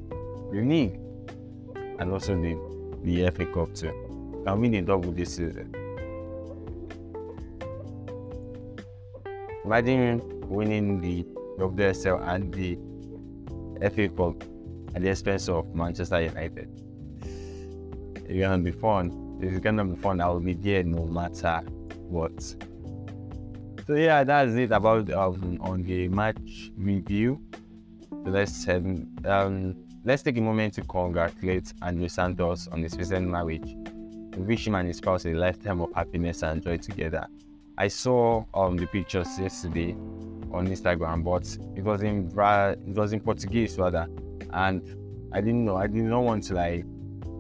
the 0.50 0.60
league 0.60 0.98
and 2.00 2.10
also 2.10 2.34
the, 2.34 2.58
the 3.04 3.30
FA 3.30 3.46
Cup 3.46 3.72
too. 3.74 3.92
Can 4.44 4.60
win 4.60 4.72
the 4.72 4.80
double 4.80 5.12
this 5.12 5.36
season. 5.36 5.72
imagine 9.64 10.20
winning 10.48 11.00
the 11.00 11.22
WSL 11.60 12.26
and 12.26 12.52
the 12.52 12.76
FA 13.88 14.08
Cup 14.08 14.42
at 14.96 15.02
the 15.02 15.10
expense 15.10 15.48
of 15.48 15.72
Manchester 15.76 16.22
United. 16.22 16.87
It's 18.28 18.38
gonna 18.38 18.62
be 18.62 18.72
fun. 18.72 19.38
It's 19.40 19.58
gonna 19.58 19.84
be 19.84 19.96
fun. 20.00 20.20
I 20.20 20.28
will 20.28 20.40
be 20.40 20.52
there 20.52 20.82
no 20.84 21.06
matter 21.06 21.62
what. 21.96 22.42
So 23.86 23.94
yeah, 23.94 24.22
that's 24.22 24.52
it 24.52 24.70
about 24.70 25.10
um, 25.10 25.56
on 25.62 25.82
the 25.82 26.08
match 26.08 26.70
review. 26.76 27.40
Let's 28.24 28.68
um, 28.68 29.76
let's 30.04 30.22
take 30.22 30.36
a 30.36 30.42
moment 30.42 30.74
to 30.74 30.82
congratulate 30.82 31.72
Andrey 31.80 32.10
Santos 32.10 32.68
on 32.68 32.82
his 32.82 32.96
recent 32.98 33.28
marriage. 33.28 33.76
Wish 34.36 34.66
him 34.66 34.74
and 34.74 34.88
his 34.88 34.98
spouse 34.98 35.24
a 35.24 35.32
lifetime 35.32 35.80
of 35.80 35.92
happiness 35.94 36.42
and 36.42 36.62
joy 36.62 36.76
together. 36.76 37.26
I 37.78 37.88
saw 37.88 38.44
um 38.52 38.76
the 38.76 38.86
pictures 38.86 39.38
yesterday 39.38 39.92
on 40.52 40.66
Instagram, 40.66 41.24
but 41.24 41.46
it 41.76 41.82
was 41.82 42.02
in 42.02 42.28
Bra- 42.28 42.72
it 42.72 42.94
was 42.94 43.14
in 43.14 43.20
Portuguese 43.20 43.78
rather, 43.78 44.06
and 44.52 44.82
I 45.32 45.40
didn't 45.40 45.64
know. 45.64 45.76
I 45.76 45.86
did 45.86 46.02
not 46.02 46.24
want 46.24 46.44
to 46.44 46.54
like 46.54 46.84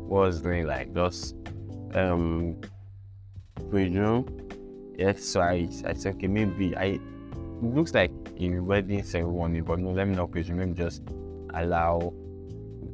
was 0.08 0.40
doing 0.40 0.66
like 0.66 0.94
just 0.94 1.36
um 1.94 2.60
presume. 3.70 4.26
Yes, 4.96 5.22
so 5.24 5.40
I 5.40 5.68
I 5.84 5.92
said 5.94 6.16
okay 6.16 6.26
maybe 6.26 6.76
I 6.76 6.98
looks 7.62 7.94
like 7.94 8.10
a 8.38 8.58
wedding 8.60 9.02
ceremony, 9.02 9.60
but 9.60 9.78
no, 9.78 9.90
let 9.90 10.08
me 10.08 10.14
not 10.14 10.30
presume. 10.30 10.58
Let 10.58 10.68
me 10.68 10.74
just 10.74 11.02
allow 11.54 12.12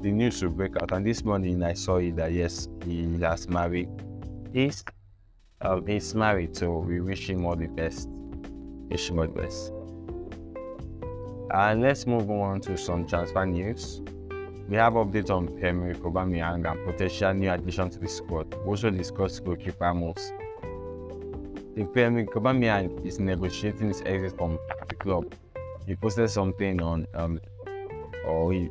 the 0.00 0.11
news 0.11 0.40
to 0.40 0.49
break 0.49 0.76
out. 0.80 0.92
And 0.92 1.06
this 1.06 1.25
morning 1.25 1.62
I 1.62 1.75
saw 1.75 1.97
it 1.97 2.16
that 2.16 2.33
yes, 2.33 2.68
he 2.85 3.18
has 3.21 3.49
married. 3.49 3.88
He's 4.52 4.85
um, 5.61 5.87
he's 5.87 6.14
married, 6.14 6.56
so 6.56 6.78
we 6.78 7.00
wish 7.00 7.28
him 7.28 7.47
all 7.47 7.56
the 7.56 7.68
best. 7.68 8.09
Wish 8.90 9.09
him 9.09 9.18
all 9.18 9.26
the 9.26 9.33
best. 9.33 9.73
And 11.50 11.83
let's 11.83 12.06
move 12.06 12.30
on 12.30 12.61
to 12.62 12.76
some 12.76 13.06
transfer 13.06 13.47
news. 13.47 14.02
We 14.68 14.76
have 14.76 14.94
updates 14.94 15.30
on 15.30 15.49
Pierre-Emerick 15.49 15.99
Aubameyang 15.99 16.71
and 16.71 16.87
potential 16.87 17.35
new 17.35 17.50
addition 17.50 17.90
to 17.90 17.99
the 17.99 18.09
squad. 18.09 18.54
We 18.54 18.71
also 18.71 18.90
discuss 18.90 19.38
goalkeeper 19.38 19.92
moves. 19.92 20.33
Pierre-Emerick 21.75 22.30
Aubameyang 22.30 23.04
is 23.04 23.21
negotiating 23.21 23.88
his 23.88 24.00
exit 24.06 24.38
from 24.38 24.59
the 24.88 24.94
club. 24.94 25.35
He 25.87 25.94
posted 25.97 26.30
something 26.30 26.80
on 26.80 27.06
um 27.12 27.40
or 28.26 28.54
he, 28.54 28.71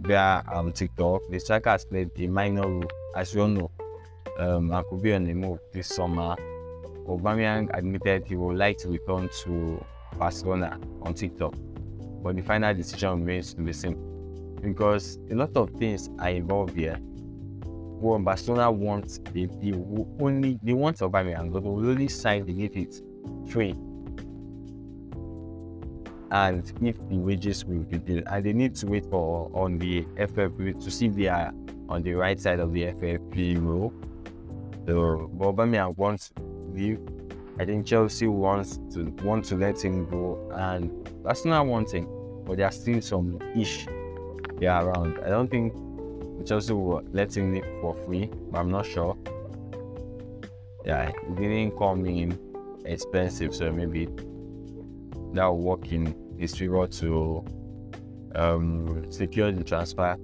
via 0.00 0.42
um 0.52 0.72
TikTok. 0.72 1.22
The 1.30 1.38
striker 1.38 1.70
has 1.70 1.84
played 1.84 2.10
a 2.18 2.26
minor 2.26 2.62
role, 2.62 2.90
as 3.14 3.32
you 3.32 3.42
all 3.42 3.48
know, 3.48 3.70
um, 4.38 4.72
and 4.72 4.86
could 4.88 5.02
be 5.02 5.14
on 5.14 5.24
the 5.24 5.34
move 5.34 5.60
this 5.72 5.86
summer. 5.86 6.34
Aubameyang 7.06 7.70
admitted 7.74 8.26
he 8.26 8.34
would 8.34 8.56
like 8.56 8.78
to 8.78 8.88
return 8.88 9.28
to 9.44 9.84
Barcelona 10.18 10.80
on 11.02 11.14
TikTok 11.14 11.54
but 12.22 12.36
the 12.36 12.42
final 12.42 12.74
decision 12.74 13.20
remains 13.20 13.54
to 13.54 13.60
be 13.62 13.72
same 13.72 13.96
because 14.60 15.18
a 15.30 15.34
lot 15.34 15.56
of 15.56 15.70
things 15.70 16.10
are 16.18 16.30
involved 16.30 16.76
here. 16.76 16.98
Well, 18.00 18.18
Barcelona 18.20 18.70
wants 18.70 19.18
the 19.32 19.46
deal 19.46 20.08
only 20.20 20.58
they 20.62 20.72
want 20.72 20.98
Aubameyang, 20.98 21.52
but 21.52 21.62
they 21.62 21.68
will 21.68 21.88
only 21.88 22.08
sign 22.08 22.46
the 22.46 22.64
if 22.64 22.76
it's 22.76 23.02
free. 23.50 23.74
And 26.30 26.70
if 26.82 26.96
the 27.08 27.16
wages 27.16 27.64
will 27.64 27.80
be 27.84 27.98
deal, 27.98 28.22
and 28.26 28.44
they 28.44 28.52
need 28.52 28.74
to 28.76 28.86
wait 28.86 29.06
for 29.06 29.50
on 29.54 29.78
the 29.78 30.02
FFP 30.16 30.82
to 30.84 30.90
see 30.90 31.06
if 31.06 31.14
they 31.14 31.26
are 31.28 31.52
on 31.88 32.02
the 32.02 32.12
right 32.12 32.38
side 32.38 32.60
of 32.60 32.72
the 32.72 32.84
FFP 32.84 33.60
rule. 33.60 33.92
So 34.86 35.30
Aubameyang 35.38 35.96
wants 35.96 36.30
to 36.30 36.42
leave 36.72 37.00
I 37.60 37.64
think 37.64 37.86
Chelsea 37.86 38.28
wants 38.28 38.78
to 38.94 39.04
want 39.24 39.44
to 39.46 39.56
let 39.56 39.82
him 39.84 40.08
go, 40.08 40.48
and 40.54 40.90
that's 41.24 41.44
not 41.44 41.66
one 41.66 41.86
thing. 41.86 42.06
But 42.46 42.58
there 42.58 42.66
are 42.66 42.72
still 42.72 43.00
some 43.02 43.40
ish 43.56 43.86
there 44.60 44.72
around. 44.72 45.18
I 45.24 45.28
don't 45.28 45.50
think 45.50 45.74
Chelsea 46.46 46.72
will 46.72 47.02
let 47.12 47.36
him 47.36 47.52
leave 47.52 47.64
for 47.80 47.94
free, 48.04 48.30
but 48.50 48.58
I'm 48.58 48.70
not 48.70 48.86
sure. 48.86 49.16
Yeah, 50.84 51.08
it 51.08 51.36
didn't 51.36 51.76
come 51.76 52.06
in 52.06 52.38
expensive, 52.84 53.54
so 53.54 53.70
maybe 53.70 54.06
that 55.34 55.44
will 55.44 55.60
work 55.60 55.92
in 55.92 56.14
his 56.38 56.54
favor 56.56 56.86
to 56.86 57.44
um, 58.34 59.04
secure 59.10 59.52
the 59.52 59.64
transfer. 59.64 60.16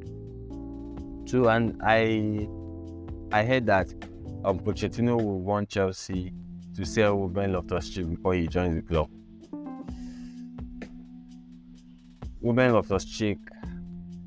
Too, 1.27 1.49
and 1.49 1.81
I 1.83 2.49
I 3.33 3.45
heard 3.45 3.67
that 3.67 3.93
um, 4.45 4.59
Pochettino 4.61 5.17
will 5.17 5.41
want 5.41 5.69
Chelsea 5.69 6.33
to 6.77 6.85
sell 6.85 7.17
Ruben 7.17 7.53
Loftus-Cheek 7.53 8.09
before 8.09 8.35
he 8.35 8.47
joins 8.47 8.77
the 8.77 8.83
club. 8.83 9.09
Ruben 12.43 12.73
Loftus-Cheek, 12.73 13.39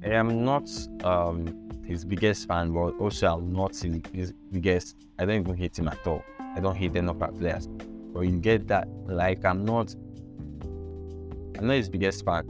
I 0.04 0.10
am 0.10 0.46
not 0.46 0.70
um, 1.04 1.70
his 1.84 2.06
biggest 2.06 2.48
fan, 2.48 2.72
but 2.72 3.00
also 3.00 3.34
I'm 3.34 3.52
not 3.52 3.76
his 3.76 4.34
biggest. 4.52 4.96
I 5.18 5.26
don't 5.26 5.42
even 5.42 5.56
hate 5.56 5.78
him 5.78 5.88
at 5.88 6.06
all. 6.06 6.24
I 6.40 6.60
don't 6.60 6.76
hate 6.76 6.96
any 6.96 7.08
of 7.08 7.22
our 7.22 7.32
players. 7.32 7.68
But 8.14 8.22
you 8.22 8.38
get 8.40 8.68
that, 8.68 8.88
like 9.06 9.44
I'm 9.44 9.66
not, 9.66 9.96
I'm 11.58 11.68
not 11.68 11.74
his 11.74 11.90
biggest 11.90 12.24
fan. 12.26 12.46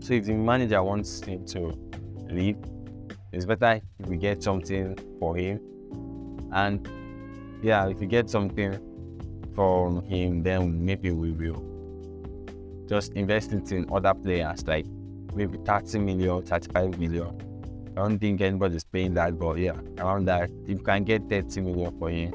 So 0.00 0.14
if 0.14 0.26
the 0.26 0.34
manager 0.34 0.82
wants 0.82 1.22
him 1.22 1.44
to 1.46 1.76
leave, 2.28 2.56
it's 3.32 3.44
better 3.44 3.80
if 3.98 4.06
we 4.06 4.16
get 4.16 4.42
something 4.42 4.96
for 5.18 5.36
him. 5.36 5.60
And 6.52 6.88
yeah, 7.62 7.88
if 7.88 8.00
you 8.00 8.06
get 8.06 8.30
something 8.30 8.78
from 9.54 10.02
him, 10.04 10.42
then 10.42 10.84
maybe 10.84 11.10
we 11.10 11.32
will 11.32 11.64
just 12.88 13.12
invest 13.12 13.52
it 13.52 13.70
in 13.72 13.86
other 13.92 14.14
players, 14.14 14.66
like 14.66 14.86
maybe 15.34 15.58
30 15.58 15.98
million, 15.98 16.42
35 16.42 16.98
million. 16.98 17.28
I 17.96 18.02
don't 18.02 18.18
think 18.18 18.40
anybody's 18.40 18.84
paying 18.84 19.14
that, 19.14 19.38
but 19.38 19.58
yeah, 19.58 19.78
around 19.98 20.26
that, 20.26 20.50
if 20.64 20.68
you 20.68 20.78
can 20.78 21.04
get 21.04 21.28
30 21.28 21.60
million 21.60 21.98
for 21.98 22.08
him, 22.08 22.32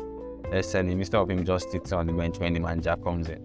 let's 0.51 0.69
send 0.69 0.89
him 0.89 0.99
instead 0.99 1.19
of 1.19 1.29
him 1.29 1.45
just 1.45 1.71
sitting 1.71 1.93
on 1.93 2.08
the 2.08 2.13
bench 2.13 2.39
when 2.39 2.53
the 2.53 2.60
manager 2.60 2.95
comes 2.97 3.29
in. 3.29 3.41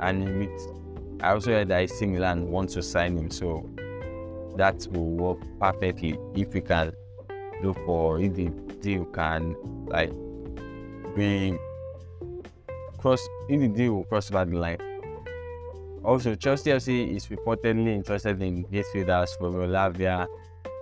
And 0.00 0.38
with, 0.38 1.22
I 1.22 1.30
also 1.30 1.52
heard 1.52 1.68
that 1.68 1.82
AC 1.82 2.06
Milan 2.06 2.48
wants 2.50 2.74
to 2.74 2.82
sign 2.82 3.16
him, 3.16 3.30
so 3.30 3.68
that 4.56 4.86
will 4.90 5.10
work 5.10 5.38
perfectly 5.58 6.18
if 6.34 6.52
we 6.52 6.60
can 6.60 6.92
look 7.62 7.76
for 7.86 8.20
if 8.20 8.34
the 8.34 8.48
deal 8.80 9.04
can 9.06 9.54
like 9.86 10.12
be 11.14 11.56
cross 12.98 13.26
in 13.48 13.60
the 13.60 13.68
deal 13.68 13.94
will 13.94 14.04
cross 14.04 14.30
over 14.30 14.44
the 14.44 14.56
line. 14.56 14.91
Also, 16.04 16.34
Chelsea 16.34 16.70
FC 16.70 17.14
is 17.16 17.28
reportedly 17.28 17.94
interested 17.94 18.42
in 18.42 18.64
midfielders 18.64 19.36
from 19.38 19.54
Lavia, 19.54 20.26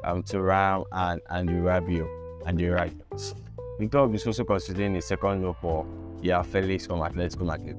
um, 0.02 0.22
Thuram, 0.22 0.84
and 0.92 1.20
Andy 1.28 1.54
Rabiot 1.54 2.08
and 2.46 2.58
the 2.58 2.64
Rabios. 2.64 3.34
The 3.78 3.88
club 3.88 4.14
is 4.14 4.26
also 4.26 4.44
considering 4.44 4.96
a 4.96 5.02
second 5.02 5.42
look 5.42 5.56
for 5.60 5.86
yeah, 6.22 6.42
Felix 6.42 6.86
from 6.86 7.00
Atletico 7.00 7.44
Madrid. 7.44 7.76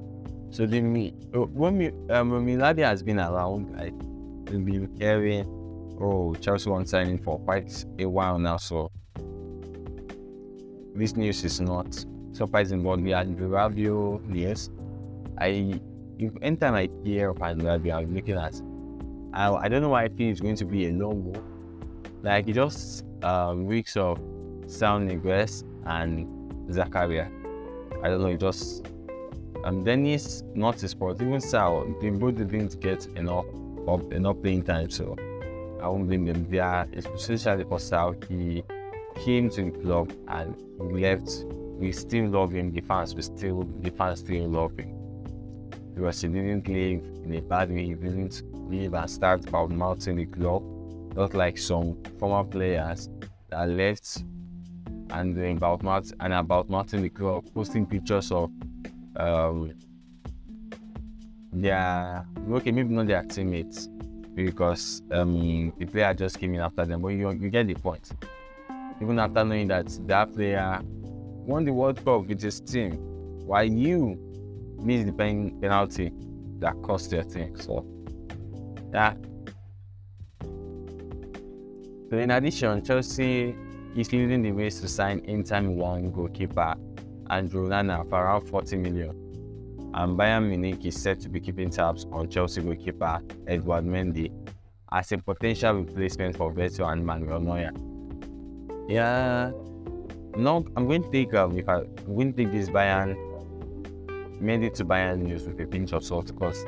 So 0.50 0.66
the 0.66 0.80
me 0.80 1.14
uh, 1.34 1.40
when 1.40 2.10
um, 2.10 2.30
when 2.44 2.60
has 2.60 3.02
been 3.02 3.18
around, 3.18 3.76
like 3.76 3.94
we've 4.52 4.64
been 4.64 4.94
hearing, 4.98 5.44
oh 6.00 6.34
Chelsea 6.40 6.70
wants 6.70 6.90
signing 6.92 7.18
for 7.18 7.40
quite 7.40 7.84
a 7.98 8.06
while 8.06 8.38
now. 8.38 8.56
So 8.56 8.90
this 10.94 11.16
news 11.16 11.42
is 11.44 11.60
not 11.60 12.04
surprising, 12.32 12.82
but 12.82 13.00
we 13.00 13.10
had 13.10 13.28
Rabiot, 13.36 14.22
yes. 14.32 14.70
I 15.38 15.80
if 16.22 16.32
anytime 16.40 16.74
I 16.74 16.88
hear 17.04 17.30
of 17.30 17.42
I'm 17.42 18.14
looking 18.14 18.36
at 18.36 18.60
I, 19.32 19.50
I 19.50 19.68
don't 19.68 19.82
know 19.82 19.88
why 19.88 20.04
I 20.04 20.08
feel 20.08 20.30
it's 20.30 20.40
going 20.40 20.56
to 20.56 20.64
be 20.64 20.86
a 20.86 20.92
move. 20.92 21.42
Like 22.22 22.48
it 22.48 22.52
just 22.52 23.04
um, 23.22 23.66
weeks 23.66 23.96
of 23.96 24.18
Saul 24.66 25.00
Niguez 25.00 25.64
and 25.86 26.26
Zakaria. 26.70 27.30
I 28.02 28.08
don't 28.08 28.20
know, 28.20 28.28
it 28.28 28.40
just 28.40 28.86
um 29.64 29.84
Dennis 29.84 30.42
not 30.54 30.80
his 30.80 30.92
sport, 30.92 31.20
even 31.20 31.40
Sal, 31.40 31.86
they 32.00 32.10
both 32.10 32.36
didn't 32.36 32.80
get 32.80 33.06
enough 33.16 33.46
of 33.86 34.12
enough 34.12 34.40
playing 34.42 34.62
time, 34.62 34.90
so 34.90 35.16
I 35.82 35.88
won't 35.88 36.06
blame 36.06 36.24
them. 36.24 36.46
They 36.48 36.60
are 36.60 36.86
especially 36.94 37.64
for 37.64 37.80
Sal, 37.80 38.14
he 38.28 38.62
came 39.24 39.50
to 39.50 39.64
the 39.64 39.70
club 39.70 40.12
and 40.28 40.54
left 40.78 41.46
we 41.78 41.90
still 41.90 42.28
love 42.28 42.52
him. 42.52 42.70
The 42.70 42.80
fans, 42.80 43.14
we 43.14 43.22
still 43.22 43.66
the 43.80 43.90
fans 43.90 44.20
still 44.20 44.48
love 44.48 44.78
him 44.78 45.01
he 45.94 46.28
didn't 46.28 46.68
leave 46.68 47.04
in 47.24 47.34
a 47.34 47.40
bad 47.40 47.70
way. 47.70 47.86
He 47.86 47.94
didn't 47.94 48.42
leave 48.70 48.94
and 48.94 49.10
start 49.10 49.46
about 49.46 49.70
mounting 49.70 50.16
the 50.16 50.26
club, 50.26 50.62
not 51.14 51.34
like 51.34 51.58
some 51.58 52.02
former 52.18 52.48
players 52.48 53.08
that 53.50 53.68
left 53.68 54.24
and 55.12 55.36
then 55.36 55.56
about 55.56 55.82
Mart 55.82 56.10
and 56.20 56.32
about 56.32 56.68
Martin 56.68 57.02
the 57.02 57.08
club, 57.08 57.44
posting 57.54 57.86
pictures 57.86 58.32
of 58.32 58.50
um 59.16 59.72
their 61.52 62.24
okay 62.50 62.70
maybe 62.72 62.94
not 62.94 63.06
their 63.06 63.22
teammates 63.22 63.88
because 64.34 65.02
um 65.12 65.70
the 65.78 65.84
player 65.86 66.14
just 66.14 66.38
came 66.38 66.54
in 66.54 66.60
after 66.60 66.86
them, 66.86 67.02
but 67.02 67.08
you, 67.08 67.30
you 67.32 67.50
get 67.50 67.66
the 67.66 67.74
point. 67.74 68.10
Even 69.00 69.18
after 69.18 69.44
knowing 69.44 69.68
that 69.68 69.86
that 70.06 70.32
player 70.32 70.80
won 70.82 71.64
the 71.64 71.72
World 71.72 72.02
Cup 72.04 72.26
with 72.26 72.40
his 72.40 72.60
team 72.60 72.92
while 73.46 73.64
you 73.64 74.31
missed 74.82 75.06
the 75.06 75.12
pen- 75.12 75.58
penalty 75.60 76.12
that 76.58 76.80
cost 76.82 77.10
their 77.10 77.22
thing. 77.22 77.56
So 77.56 77.86
yeah. 78.92 79.14
So 82.10 82.18
in 82.18 82.30
addition, 82.30 82.84
Chelsea 82.84 83.56
is 83.96 84.12
leading 84.12 84.42
the 84.42 84.52
race 84.52 84.80
to 84.80 84.88
sign 84.88 85.20
Inter 85.24 85.62
Milan 85.62 86.10
goalkeeper 86.10 86.74
André 87.30 87.54
Onana 87.54 88.08
for 88.08 88.22
around 88.22 88.46
40 88.48 88.76
million. 88.76 89.10
And 89.94 90.18
Bayern 90.18 90.48
Munich 90.48 90.84
is 90.84 91.00
set 91.00 91.20
to 91.20 91.28
be 91.28 91.40
keeping 91.40 91.70
tabs 91.70 92.06
on 92.12 92.28
Chelsea 92.28 92.62
goalkeeper 92.62 93.20
Edouard 93.46 93.84
Mendy 93.84 94.30
as 94.90 95.12
a 95.12 95.18
potential 95.18 95.74
replacement 95.74 96.36
for 96.36 96.52
Veto 96.52 96.86
and 96.86 97.04
Manuel 97.04 97.40
Neuer. 97.40 97.72
Yeah, 98.88 99.52
no, 100.36 100.64
I'm 100.76 100.86
going 100.86 101.02
to 101.02 101.10
take 101.10 101.34
um, 101.34 101.58
if 101.58 101.68
I, 101.68 101.82
going 102.06 102.32
to 102.34 102.44
take 102.44 102.52
this 102.52 102.68
Bayern 102.68 103.16
Mendy 104.42 104.74
to 104.74 104.84
Bayern 104.84 105.20
news 105.20 105.46
with 105.46 105.60
a 105.60 105.66
pinch 105.66 105.92
of 105.92 106.02
salt 106.02 106.26
because 106.26 106.64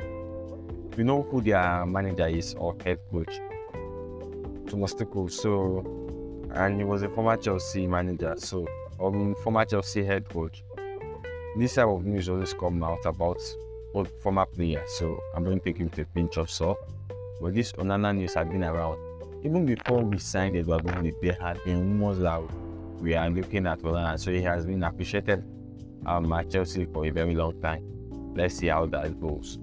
we 0.95 1.03
know 1.03 1.23
who 1.23 1.41
their 1.41 1.85
manager 1.85 2.25
is 2.25 2.53
or 2.53 2.73
head 2.85 2.99
coach, 3.11 3.41
Thomas 4.69 4.93
Tuchel. 4.93 5.29
So, 5.29 5.83
and 6.53 6.77
he 6.77 6.85
was 6.85 7.01
a 7.01 7.09
former 7.09 7.35
Chelsea 7.35 7.85
manager, 7.85 8.33
so 8.37 8.65
um, 9.01 9.35
former 9.43 9.65
Chelsea 9.65 10.05
head 10.05 10.29
coach. 10.29 10.63
This 11.57 11.75
type 11.75 11.87
of 11.87 12.05
news 12.05 12.29
always 12.29 12.53
come 12.53 12.81
out 12.81 13.05
about 13.05 13.41
former 14.21 14.45
players, 14.45 14.89
so 14.91 15.19
I'm 15.35 15.43
going 15.43 15.59
to 15.59 15.65
take 15.65 15.77
him 15.77 15.89
with 15.89 15.99
a 15.99 16.05
pinch 16.05 16.37
of 16.37 16.49
salt. 16.49 16.77
But 17.41 17.55
this 17.55 17.73
Onana 17.73 18.15
news 18.15 18.35
has 18.35 18.47
been 18.47 18.63
around. 18.63 18.99
Even 19.43 19.65
before 19.65 20.01
we 20.01 20.17
signed 20.17 20.55
Edouard 20.55 20.85
Mendy, 20.85 21.13
there 21.21 21.37
had 21.41 21.61
been 21.65 21.79
rumors 21.79 22.19
that 22.19 22.41
we 23.01 23.15
are 23.15 23.29
looking 23.29 23.67
at 23.67 23.79
Onana, 23.79 24.17
so 24.17 24.31
he 24.31 24.41
has 24.43 24.65
been 24.65 24.81
appreciated 24.83 25.43
um, 26.05 26.31
at 26.33 26.49
Chelsea 26.49 26.85
for 26.85 27.05
a 27.05 27.09
very 27.09 27.35
long 27.35 27.59
time. 27.61 27.83
Let's 28.35 28.55
see 28.55 28.67
how 28.67 28.85
that 28.87 29.19
goes. 29.19 29.59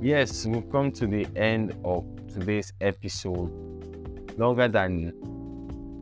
Yes, 0.00 0.44
we've 0.46 0.70
come 0.70 0.92
to 0.92 1.06
the 1.06 1.26
end 1.36 1.74
of 1.84 2.04
today's 2.32 2.72
episode. 2.80 3.50
Longer 4.38 4.68
than, 4.68 5.12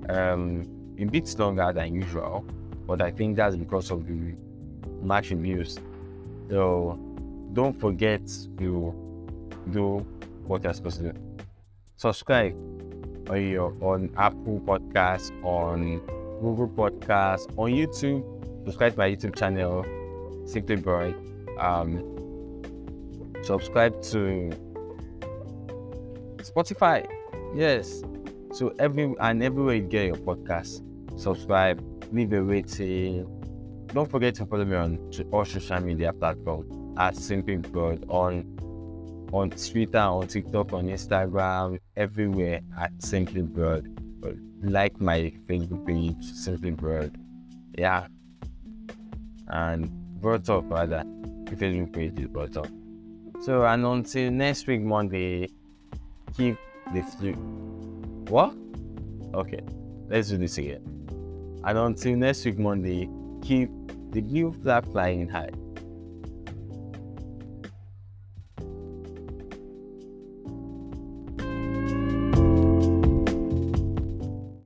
um, 0.08 0.62
a 0.98 1.04
bit 1.04 1.38
longer 1.38 1.72
than 1.72 1.94
usual, 1.94 2.44
but 2.86 3.00
I 3.00 3.10
think 3.12 3.36
that's 3.36 3.54
because 3.54 3.90
of 3.92 4.06
the 4.06 4.34
match 5.02 5.30
reviews. 5.30 5.78
So 6.50 6.98
don't 7.52 7.78
forget 7.78 8.26
to 8.26 8.94
do 9.70 10.06
what 10.46 10.64
you're 10.64 10.74
supposed 10.74 11.00
to 11.00 11.12
do. 11.12 11.18
Subscribe 11.96 12.54
on 13.30 13.48
your 13.48 13.74
on 13.80 14.10
Apple 14.16 14.60
Podcasts, 14.66 15.30
on 15.44 16.00
Google 16.40 16.68
Podcasts, 16.68 17.46
on 17.56 17.70
YouTube. 17.70 18.24
Subscribe 18.64 18.92
to 18.92 18.98
my 18.98 19.10
YouTube 19.10 19.36
channel, 19.36 19.84
Simply 20.46 20.76
Boy. 20.76 21.14
Um, 21.58 22.02
subscribe 23.42 24.00
to 24.04 24.50
Spotify. 26.38 27.06
Yes. 27.54 28.02
So 28.52 28.74
every 28.78 29.14
and 29.20 29.42
everywhere 29.42 29.74
you 29.74 29.82
get 29.82 30.06
your 30.06 30.16
podcast, 30.16 30.82
subscribe, 31.20 31.82
leave 32.12 32.32
a 32.32 32.42
rating. 32.42 33.26
Don't 33.88 34.10
forget 34.10 34.34
to 34.36 34.46
follow 34.46 34.64
me 34.64 34.76
on 34.76 35.10
all 35.30 35.44
social 35.44 35.80
media 35.80 36.12
platforms 36.12 36.72
at 36.98 37.16
Symply 37.16 37.56
Brodd 37.56 38.04
on 38.08 38.50
on 39.32 39.50
Twitter, 39.50 39.98
on 39.98 40.26
TikTok, 40.28 40.72
on 40.72 40.86
Instagram, 40.86 41.78
everywhere 41.96 42.60
at 42.78 42.92
Symply 43.02 43.42
Brodd. 43.42 43.88
Like 44.62 44.98
my 45.00 45.32
Facebook 45.46 45.86
page, 45.86 46.24
Symply 46.24 46.70
Brodd. 46.70 47.14
Yeah. 47.76 48.06
And 49.48 49.90
brought 50.20 50.48
up 50.48 50.70
rather. 50.70 51.04
The 51.44 51.56
Facebook 51.56 51.92
page 51.92 52.18
is 52.18 52.26
brought 52.28 52.56
up. 52.56 52.68
So 53.42 53.64
and 53.64 53.84
until 53.84 54.30
next 54.30 54.66
week 54.66 54.80
Monday, 54.80 55.48
keep 56.36 56.56
the 56.92 57.02
flu. 57.02 57.32
What? 58.28 58.54
Okay, 59.34 59.60
let's 60.08 60.28
do 60.28 60.38
this 60.38 60.58
again. 60.58 60.82
And 61.64 61.78
until 61.78 62.16
next 62.16 62.44
week 62.44 62.58
Monday, 62.58 63.08
keep 63.42 63.70
the 64.10 64.20
blue 64.20 64.52
flag 64.52 64.84
flying 64.92 65.28
high. 65.28 65.50